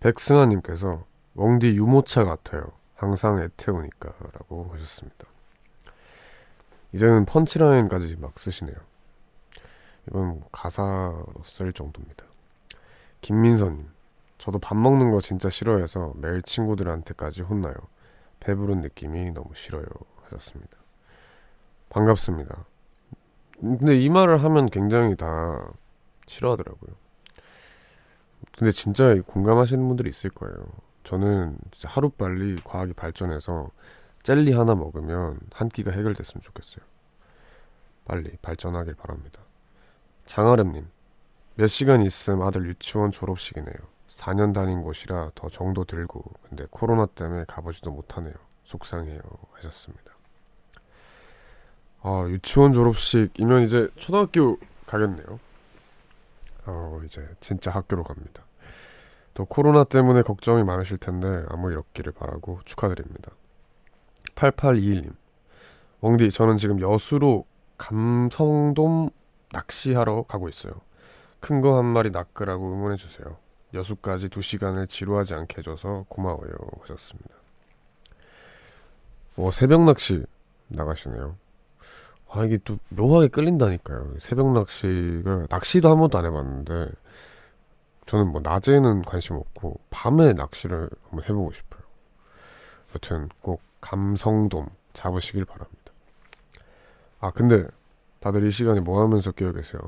[0.00, 1.04] 백승아님께서
[1.36, 2.72] 웡디 유모차 같아요.
[2.96, 5.26] 항상 애태우니까 라고 하셨습니다.
[6.92, 8.74] 이제는 펀치라인까지 막 쓰시네요.
[10.08, 12.24] 이건 뭐 가사로 쓸 정도입니다.
[13.20, 13.88] 김민서님,
[14.38, 17.74] 저도 밥 먹는 거 진짜 싫어해서 매일 친구들한테까지 혼나요.
[18.40, 19.84] 배부른 느낌이 너무 싫어요.
[20.24, 20.76] 하셨습니다.
[21.90, 22.64] 반갑습니다.
[23.60, 25.70] 근데 이 말을 하면 굉장히 다
[26.26, 26.92] 싫어하더라고요.
[28.56, 30.56] 근데 진짜 공감하시는 분들이 있을 거예요.
[31.04, 33.70] 저는 진짜 하루빨리 과학이 발전해서
[34.22, 36.84] 젤리 하나 먹으면 한 끼가 해결됐으면 좋겠어요.
[38.04, 39.40] 빨리 발전하길 바랍니다.
[40.26, 40.86] 장아름님,
[41.54, 43.76] 몇 시간 있음 아들 유치원 졸업식이네요.
[44.08, 48.34] 4년 다닌 곳이라 더 정도 들고 근데 코로나 때문에 가보지도 못하네요.
[48.64, 49.20] 속상해요
[49.52, 50.09] 하셨습니다.
[52.02, 55.38] 아 유치원 졸업식이면 이제 초등학교 가겠네요.
[56.66, 58.44] 어 이제 진짜 학교로 갑니다.
[59.34, 63.32] 또 코로나 때문에 걱정이 많으실 텐데 아무 일 없기를 바라고 축하드립니다.
[64.34, 65.14] 8821님
[66.00, 67.44] 웡디 저는 지금 여수로
[67.78, 69.10] 감성돔
[69.52, 70.72] 낚시하러 가고 있어요.
[71.40, 73.36] 큰 거 한 마리 낚으라고 응원해 주세요.
[73.72, 76.50] 여수까지 두 시간을 지루하지 않게 해줘서 고마워요
[76.82, 77.34] 하셨습니다.
[79.36, 80.24] 어, 새벽 낚시
[80.68, 81.36] 나가시네요.
[82.32, 84.14] 아 이게 또 묘하게 끌린다니까요.
[84.20, 86.90] 새벽 낚시가 낚시도 한 번도 안 해봤는데
[88.06, 91.82] 저는 뭐 낮에는 관심 없고 밤에 낚시를 한번 해보고 싶어요.
[92.94, 95.92] 여튼 꼭 감성돔 잡으시길 바랍니다.
[97.20, 97.66] 아 근데
[98.20, 99.80] 다들 이 시간에 뭐 하면서 깨어 계세요?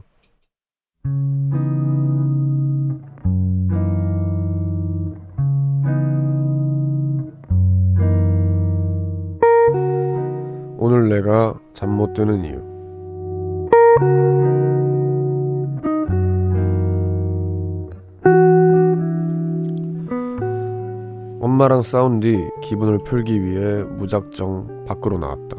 [10.85, 12.61] 오늘 내가 잠 못 드는 이유.
[21.41, 25.57] 엄마랑 싸운 뒤 기분을 풀기 위해 무작정 밖으로 나왔다.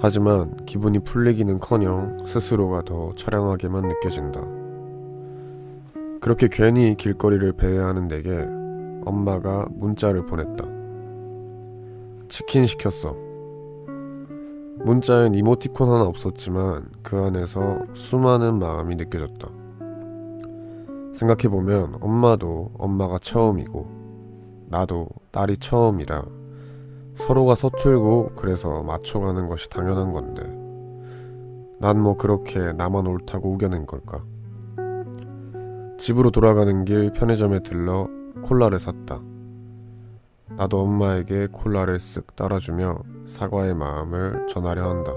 [0.00, 4.40] 하지만 기분이 풀리기는 커녕 스스로가 더 처량하게만 느껴진다.
[6.20, 8.44] 그렇게 괜히 길거리를 배회하는 내게
[9.04, 10.64] 엄마가 문자를 보냈다.
[12.28, 13.27] 치킨 시켰어.
[14.88, 19.46] 문자엔 이모티콘 하나 없었지만 그 안에서 수많은 마음이 느껴졌다.
[21.12, 23.86] 생각해보면 엄마도 엄마가 처음이고
[24.70, 26.24] 나도 딸이 처음이라
[27.16, 30.42] 서로가 서툴고 그래서 맞춰가는 것이 당연한 건데
[31.80, 34.24] 난 뭐 그렇게 나만 옳다고 우겨낸 걸까?
[35.98, 38.08] 집으로 돌아가는 길 편의점에 들러
[38.42, 39.20] 콜라를 샀다.
[40.56, 45.12] 나도 엄마에게 콜라를 쓱 따라주며 사과의 마음을 전하려 한다.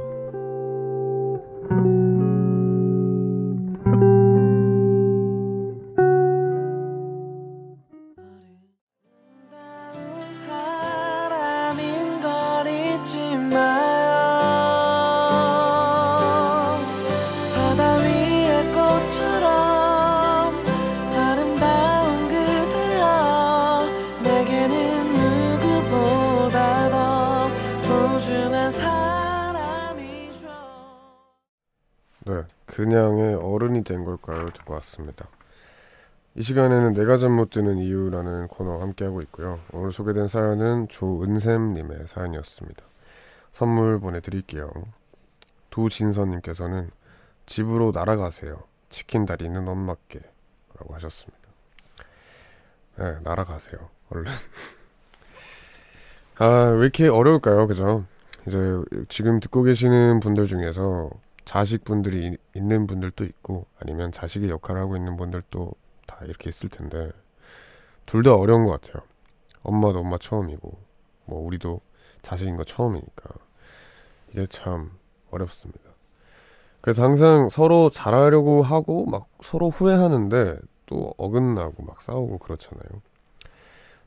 [34.92, 35.28] 왔습니다.
[36.36, 39.60] 이 시간에는 내가 잠 못 드는 이유라는 코너 함께하고 있고요.
[39.74, 42.84] 오늘 소개된 사연은 조은샘님의 사연이었습니다.
[43.52, 44.72] 선물 보내드릴게요.
[45.72, 46.90] 두진선님께서는
[47.46, 48.64] 집으로 날아가세요.
[48.90, 50.22] 치킨 다리는 엄마께
[50.78, 51.38] 라고 하셨습니다.
[52.98, 53.90] 네, 날아가세요.
[54.10, 54.32] 얼른.
[56.40, 57.68] 아, 왜 이렇게 어려울까요?
[57.68, 58.06] 그죠?
[58.48, 58.58] 이제
[59.10, 61.10] 지금 듣고 계시는 분들 중에서
[61.46, 65.74] 자식분들이 이- 있는 분들도 있고 아니면 자식의 역할을 하고 있는 분들도
[66.08, 67.12] 다 이렇게 있을 텐데
[68.06, 69.04] 둘 다 어려운 것 같아요.
[69.64, 70.78] 엄마도 엄마 처음이고
[71.26, 71.82] 뭐 우리도
[72.24, 73.32] 자식인 거 처음이니까
[74.32, 74.92] 이게 참
[75.32, 75.80] 어렵습니다.
[76.82, 83.02] 그래서 항상 서로 잘하려고 하고 막 서로 후회하는데 또 어긋나고 막 싸우고 그렇잖아요.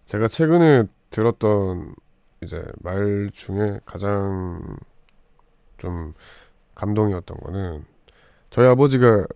[0.06, 1.94] 제가 최근에 들었던
[2.42, 4.60] 이제 말 중에 가장
[5.78, 6.14] 좀
[6.74, 7.84] 감동이었던 거는
[8.50, 9.26] 저희 아버지가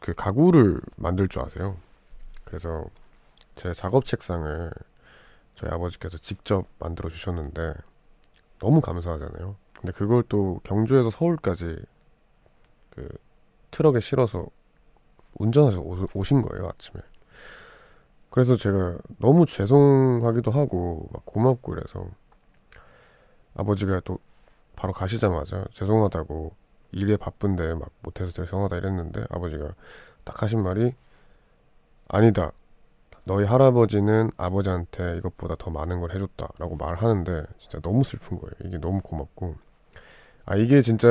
[0.00, 1.76] 그 가구를 만들 줄 아세요.
[2.44, 2.84] 그래서
[3.56, 4.70] 제 작업 책상을
[5.54, 7.74] 저희 아버지께서 직접 만들어 주셨는데
[8.60, 9.56] 너무 감사하잖아요.
[9.74, 11.76] 근데 그걸 또 경주에서 서울까지
[12.90, 13.08] 그
[13.70, 14.46] 트럭에 실어서
[15.34, 17.00] 운전해서 오- 오신 거예요 아침에.
[18.30, 22.06] 그래서 제가 너무 죄송하기도 하고 막 고맙고 그래서
[23.54, 24.18] 아버지가 또
[24.78, 26.54] 바로 가시자마자 죄송하다고
[26.92, 29.74] 일에 바쁜데 막 못해서 죄송하다 이랬는데 아버지가
[30.22, 30.94] 딱 하신 말이
[32.06, 32.52] 아니다.
[33.24, 38.52] 너희 할아버지는 아버지한테 이것보다 더 많은 걸 해줬다라고 말하는데 진짜 너무 슬픈 거예요.
[38.64, 39.56] 이게 너무 고맙고
[40.46, 41.08] 아 이게 진짜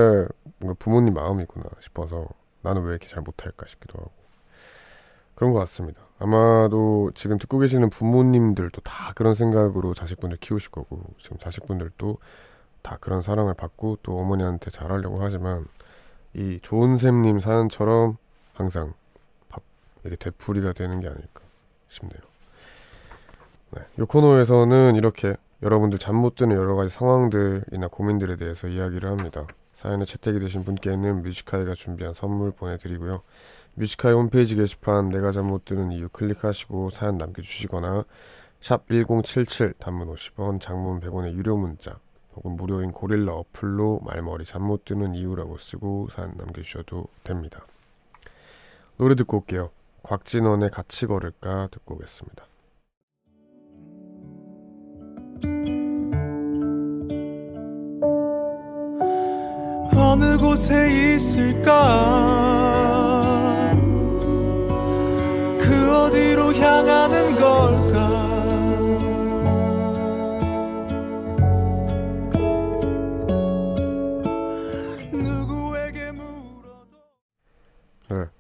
[0.60, 2.26] 뭔가 부모님 마음이구나 싶어서
[2.62, 4.12] 나는 왜 이렇게 잘 못할까 싶기도 하고
[5.36, 6.02] 그런 것 같습니다.
[6.20, 12.18] 아마도 지금 듣고 계시는 부모님들도 다 그런 생각으로 자식분들 키우실 거고 지금 자식분들도
[12.88, 15.66] 다 그런 사랑을 받고 또 어머니한테 잘하려고 하지만
[16.34, 18.16] 이 좋은 샘님 사연처럼
[18.54, 18.94] 항상
[19.50, 19.62] 밥
[20.06, 21.42] 이게 되풀이가 되는 게 아닐까
[21.90, 22.22] 싶네요.
[23.72, 29.46] 네, 이 코너에서는 이렇게 여러분들 잠 못 드는 여러 가지 상황들이나 고민들에 대해서 이야기를 합니다.
[29.74, 33.22] 사연에 채택이 되신 분께는 뮤지카이가 준비한 선물 보내드리고요.
[33.76, 38.06] 뮤지카이 홈페이지 게시판 내가 잠 못 드는 이유 클릭하시고 사연 남겨주시거나
[38.62, 42.00] 샵 1077 단문 50원 장문 100원의 유료 문자
[42.38, 47.66] 혹은 무료인 고릴라 어플로 말머리 잠 못 드는 이유라고 쓰고 사연 남겨주셔도 됩니다.
[48.98, 49.70] 노래 듣고 올게요.
[50.04, 52.46] 곽진원의 같이 걸을까 듣고 오겠습니다.
[59.96, 61.74] 어느 곳에 있을까
[65.60, 67.97] 그 어디로 향하는 걸까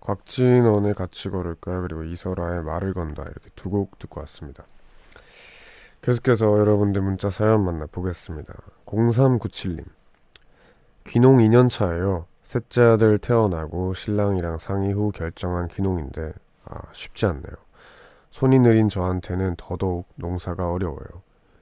[0.07, 4.63] 곽진원의 같이 걸을까 그리고 이설아의 말을 건다 이렇게 두 곡 듣고 왔습니다.
[6.01, 8.53] 계속해서 여러분들 문자 사연 만나보겠습니다.
[8.85, 9.83] 0397님
[11.07, 12.25] 귀농 2년 차예요.
[12.43, 16.31] 셋째 아들 태어나고 신랑이랑 상의 후 결정한 귀농인데
[16.63, 17.55] 아 쉽지 않네요.
[18.31, 21.21] 손이 느린 저한테는 더더욱 농사가 어려워요.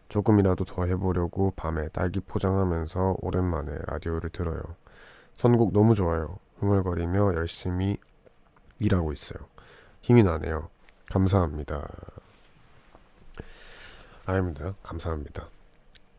[0.09, 4.61] 조금이라도 더 해보려고 밤에 딸기 포장하면서 오랜만에 라디오를 들어요.
[5.33, 6.37] 선곡 너무 좋아요.
[6.59, 7.97] 흥얼거리며 열심히
[8.79, 9.39] 일하고 있어요.
[10.01, 10.69] 힘이 나네요.
[11.11, 11.87] 감사합니다.
[14.25, 14.73] 아닙니다.
[14.83, 15.47] 감사합니다.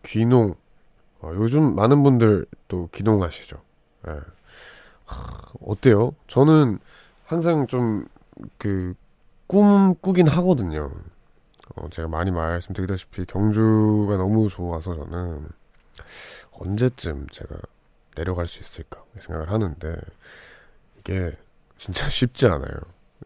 [0.04, 0.54] 귀농.
[1.20, 3.61] 어, 요즘 많은 분들 또 귀농하시죠.
[4.09, 4.20] 예.
[5.07, 6.14] 하, 어때요?
[6.28, 6.78] 저는
[7.24, 8.07] 항상 좀
[8.59, 8.94] 그
[9.48, 10.90] 꿈 꾸긴 하거든요.
[11.76, 15.48] 어, 제가 많이 말씀드리다시피 경주가 너무 좋아서 저는
[16.52, 17.57] 언제쯤 제가
[18.16, 19.96] 내려갈 수 있을까 생각을 하는데
[20.98, 21.36] 이게
[21.77, 22.77] 진짜 쉽지 않아요.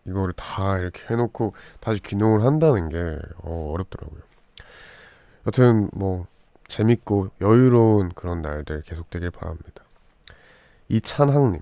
[0.05, 4.21] 이거를 다 이렇게 해놓고 다시 귀농을 한다는 게 어, 어렵더라고요.
[5.47, 6.27] 여튼 뭐
[6.69, 9.85] 재밌고 여유로운 그런 날들 계속되길 바랍니다.
[10.89, 11.61] 이찬항님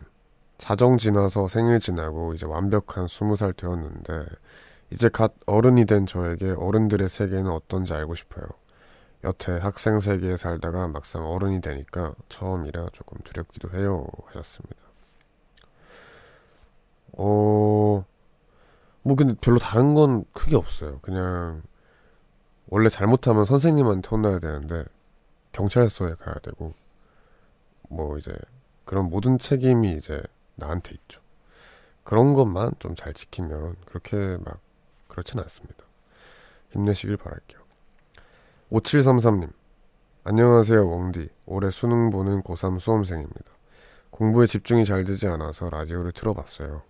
[0.58, 4.26] 자정 지나서 생일 지나고 이제 완벽한 스무 살 되었는데
[4.90, 8.46] 이제 갓 어른이 된 저에게 어른들의 세계는 어떤지 알고 싶어요.
[9.24, 14.87] 여태 학생 세계에 살다가 막상 어른이 되니까 처음이라 조금 두렵기도 해요 하셨습니다.
[17.18, 18.04] 어,
[19.02, 21.00] 뭐 근데 별로 다른 건 크게 없어요.
[21.00, 21.62] 그냥
[22.68, 24.84] 원래 잘못하면 선생님한테 혼나야 되는데
[25.52, 26.74] 경찰서에 가야 되고
[27.88, 28.32] 뭐 이제
[28.84, 30.22] 그런 모든 책임이 이제
[30.56, 31.20] 나한테 있죠.
[32.04, 34.60] 그런 것만 좀 잘 지키면 그렇게 막
[35.08, 35.84] 그렇진 않습니다.
[36.72, 37.60] 힘내시길 바랄게요.
[38.70, 39.50] 5733님
[40.24, 43.52] 안녕하세요 웡디 올해 수능 보는 고3 수험생입니다.
[44.10, 46.82] 공부에 집중이 잘 되지 않아서 라디오를 틀어봤어요.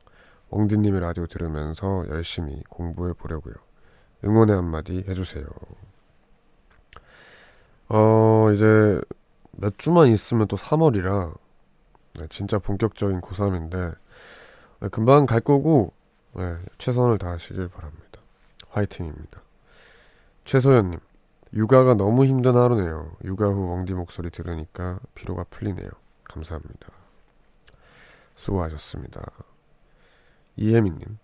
[0.51, 3.55] 웡디님의 라디오 들으면서 열심히 공부해 보려고요.
[4.25, 5.47] 응원의 한마디 해주세요.
[7.91, 9.01] 어, 이제
[9.53, 11.37] 몇 주만 있으면 또 3월이라
[12.15, 13.97] 네, 진짜 본격적인 고3인데
[14.81, 15.93] 네, 금방 갈 거고
[16.35, 18.21] 네, 최선을 다하시길 바랍니다.
[18.71, 19.41] 화이팅입니다.
[20.45, 20.99] 최소연님
[21.55, 23.17] 육아가 너무 힘든 하루네요.
[23.25, 25.91] 육아 후 웡디 목소리 들으니까 피로가 풀리네요.
[26.25, 26.89] 감사합니다.
[28.37, 29.23] 수고하셨습니다.
[30.59, 31.19] 이혜민님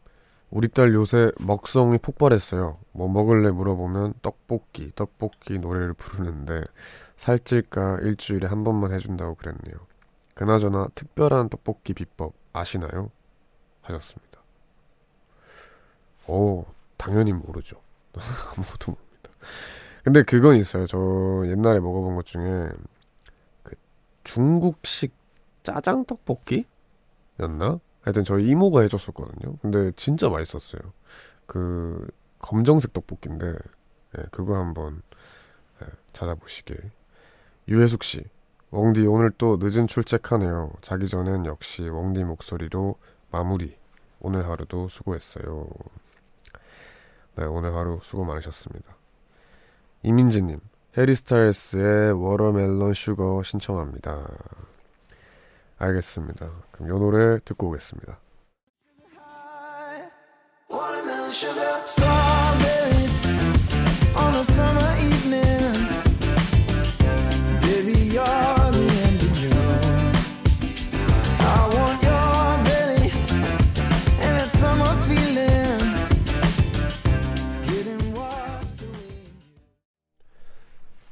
[0.51, 2.79] 우리 딸 요새 먹성이 폭발했어요.
[2.93, 6.63] 뭐 먹을래 물어보면 떡볶이, 떡볶이 노래를 부르는데
[7.17, 9.75] 살찔까 일주일에 한 번만 해준다고 그랬네요.
[10.35, 13.11] 그나저나 특별한 떡볶이 비법 아시나요?
[13.83, 14.41] 하셨습니다.
[16.29, 16.65] 오,
[16.97, 17.81] 당연히 모르죠.
[18.15, 19.31] 아무것도 모릅니다.
[20.05, 20.87] 근데 그건 있어요.
[20.87, 20.99] 저
[21.47, 22.69] 옛날에 먹어본 것 중에
[23.65, 23.75] 그
[24.23, 25.13] 중국식
[25.65, 27.81] 짜장 떡볶이였나?
[28.05, 29.57] 하여튼 저희 이모가 해줬었거든요.
[29.63, 30.81] 근데 진짜 맛있었어요.
[31.47, 32.07] 그
[32.39, 33.55] 검정색 떡볶이인데
[34.19, 35.03] 예, 그거 한번
[35.83, 36.91] 예, 찾아보시길.
[37.67, 38.23] 유혜숙 씨,
[38.71, 40.73] 웡디 오늘 또 늦은 출첵하네요.
[40.83, 42.97] 자기 전엔 역시 웡디 목소리로
[43.31, 43.75] 마무리.
[44.21, 45.67] 오늘 하루도 수고했어요.
[47.37, 48.97] 네, 오늘 하루 수고 많으셨습니다.
[50.03, 50.61] 이민지님,
[50.97, 54.29] 해리스타일스의 워터멜론 슈거 신청합니다.
[55.79, 56.51] 알겠습니다.
[56.73, 58.19] 그럼 이 노래 듣고 오겠습니다.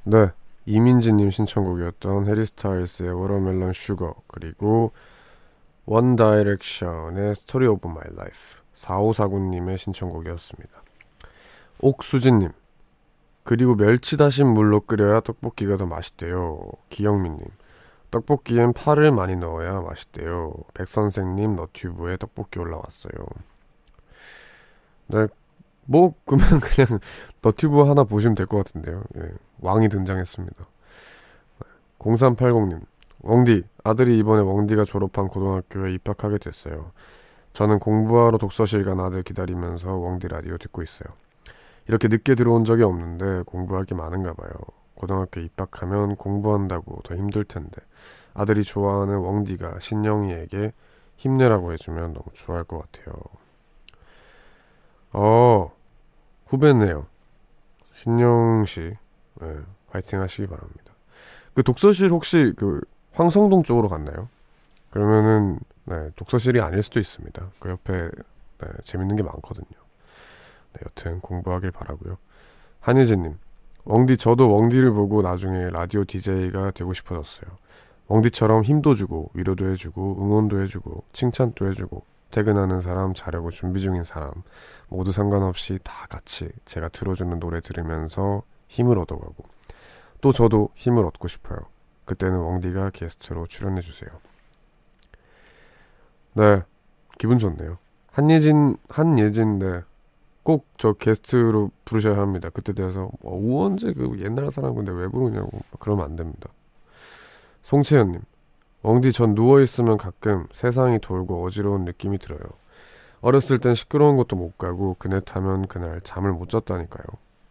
[0.04, 0.41] 네.
[0.64, 4.92] 이민지님 신청곡이었던 해리 스타일스의 워터멜론 슈거 그리고
[5.86, 8.36] 원 다이렉션의 스토리 오브 마이 라이프
[8.74, 10.82] 4549님의 신청곡이었습니다.
[11.80, 12.50] 옥수진님
[13.44, 16.70] 그리고 멸치 다신 물로 끓여야 떡볶이가 더 맛있대요.
[16.90, 17.44] 기영민님
[18.12, 20.54] 떡볶이엔 파를 많이 넣어야 맛있대요.
[20.74, 23.12] 백선생님 너튜브에 떡볶이 올라왔어요.
[25.08, 25.26] 네,
[25.86, 27.00] 뭐 그러면 그냥
[27.42, 29.02] 너튜브 하나 보시면 될 것 같은데요.
[29.18, 29.30] 예,
[29.60, 30.64] 왕이 등장했습니다.
[31.98, 32.80] 0380님,
[33.22, 36.90] 웡디, 아들이 이번에 웡디가 졸업한 고등학교에 입학하게 됐어요.
[37.52, 41.08] 저는 공부하러 독서실 간 아들 기다리면서 웡디 라디오 듣고 있어요.
[41.88, 44.50] 이렇게 늦게 들어온 적이 없는데 공부할 게 많은가 봐요.
[44.94, 47.80] 고등학교 입학하면 공부한다고 더 힘들 텐데
[48.34, 50.72] 아들이 좋아하는 웡디가 신영이에게
[51.16, 53.14] 힘내라고 해주면 너무 좋아할 것 같아요.
[55.12, 55.70] 어,
[56.46, 57.06] 후배네요.
[57.94, 58.96] 신영 씨,
[59.40, 59.56] 네,
[59.90, 60.92] 화이팅 하시기 바랍니다.
[61.54, 62.80] 그 독서실 혹시 그
[63.12, 64.28] 황성동 쪽으로 갔나요?
[64.90, 67.46] 그러면은 네, 독서실이 아닐 수도 있습니다.
[67.58, 68.10] 그 옆에
[68.58, 69.66] 네, 재밌는 게 많거든요.
[70.72, 72.16] 네, 여튼 공부하길 바라고요.
[72.80, 73.38] 한희진님,
[73.84, 77.50] 웡디 저도 웡디를 보고 나중에 라디오 DJ가 되고 싶어졌어요.
[78.08, 82.02] 웡디처럼 힘도 주고 위로도 해주고 응원도 해주고 칭찬도 해주고
[82.32, 84.32] 퇴근하는 사람 자려고 준비 중인 사람
[84.88, 89.44] 모두 상관없이 다 같이 제가 들어주는 노래 들으면서 힘을 얻어가고
[90.20, 91.60] 또 저도 힘을 얻고 싶어요.
[92.04, 94.10] 그때는 웡디가 게스트로 출연해 주세요.
[96.34, 96.62] 네,
[97.18, 97.78] 기분 좋네요.
[98.10, 99.82] 한예진, 한예진, 네.
[100.42, 102.50] 꼭 저 게스트로 부르셔야 합니다.
[102.50, 106.50] 그때 돼서 뭐 우원재 그 옛날 사람 근데 왜 부르냐고 그러면 안 됩니다.
[107.62, 108.20] 송채연님,
[108.82, 112.40] 웡디 전 누워있으면 가끔 세상이 돌고 어지러운 느낌이 들어요.
[113.20, 117.04] 어렸을 땐 시끄러운 곳도 못 가고 그네 타면 그날 잠을 못 잤다니까요.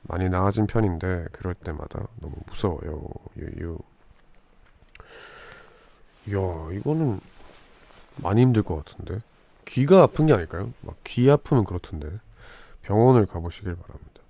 [0.03, 3.07] 많이 나아진 편인데 그럴 때마다 너무 무서워요.
[3.37, 3.77] 유유.
[6.27, 7.19] 이야 이거는
[8.21, 9.21] 많이 힘들 것 같은데
[9.65, 10.71] 귀가 아픈 게 아닐까요?
[10.81, 12.09] 막 귀 아프면 그렇던데
[12.83, 14.21] 병원을 가보시길 바랍니다.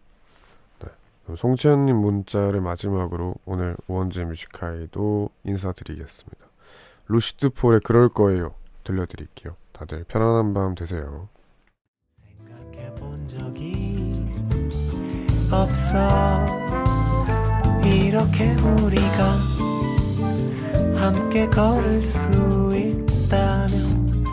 [0.79, 0.89] 네.
[1.23, 6.50] 그럼 송채연님 문자를 마지막으로 오늘 우원재 뮤지카이도 인사드리겠습니다.
[7.11, 8.53] 루시드 폴의 그럴 거예요
[8.85, 9.53] 들려드릴게요.
[9.73, 11.27] 다들 편안한 밤 되세요.
[15.51, 16.45] 없어
[17.83, 19.35] 이렇게 우리가
[20.95, 22.29] 함께 걸을 수
[22.73, 24.25] 있다면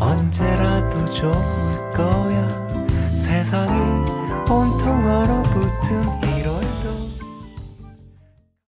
[0.00, 1.32] 언제라도 좋을
[1.90, 2.48] 거야
[3.14, 4.10] 세상이
[4.50, 6.33] 온통 얼어붙은 이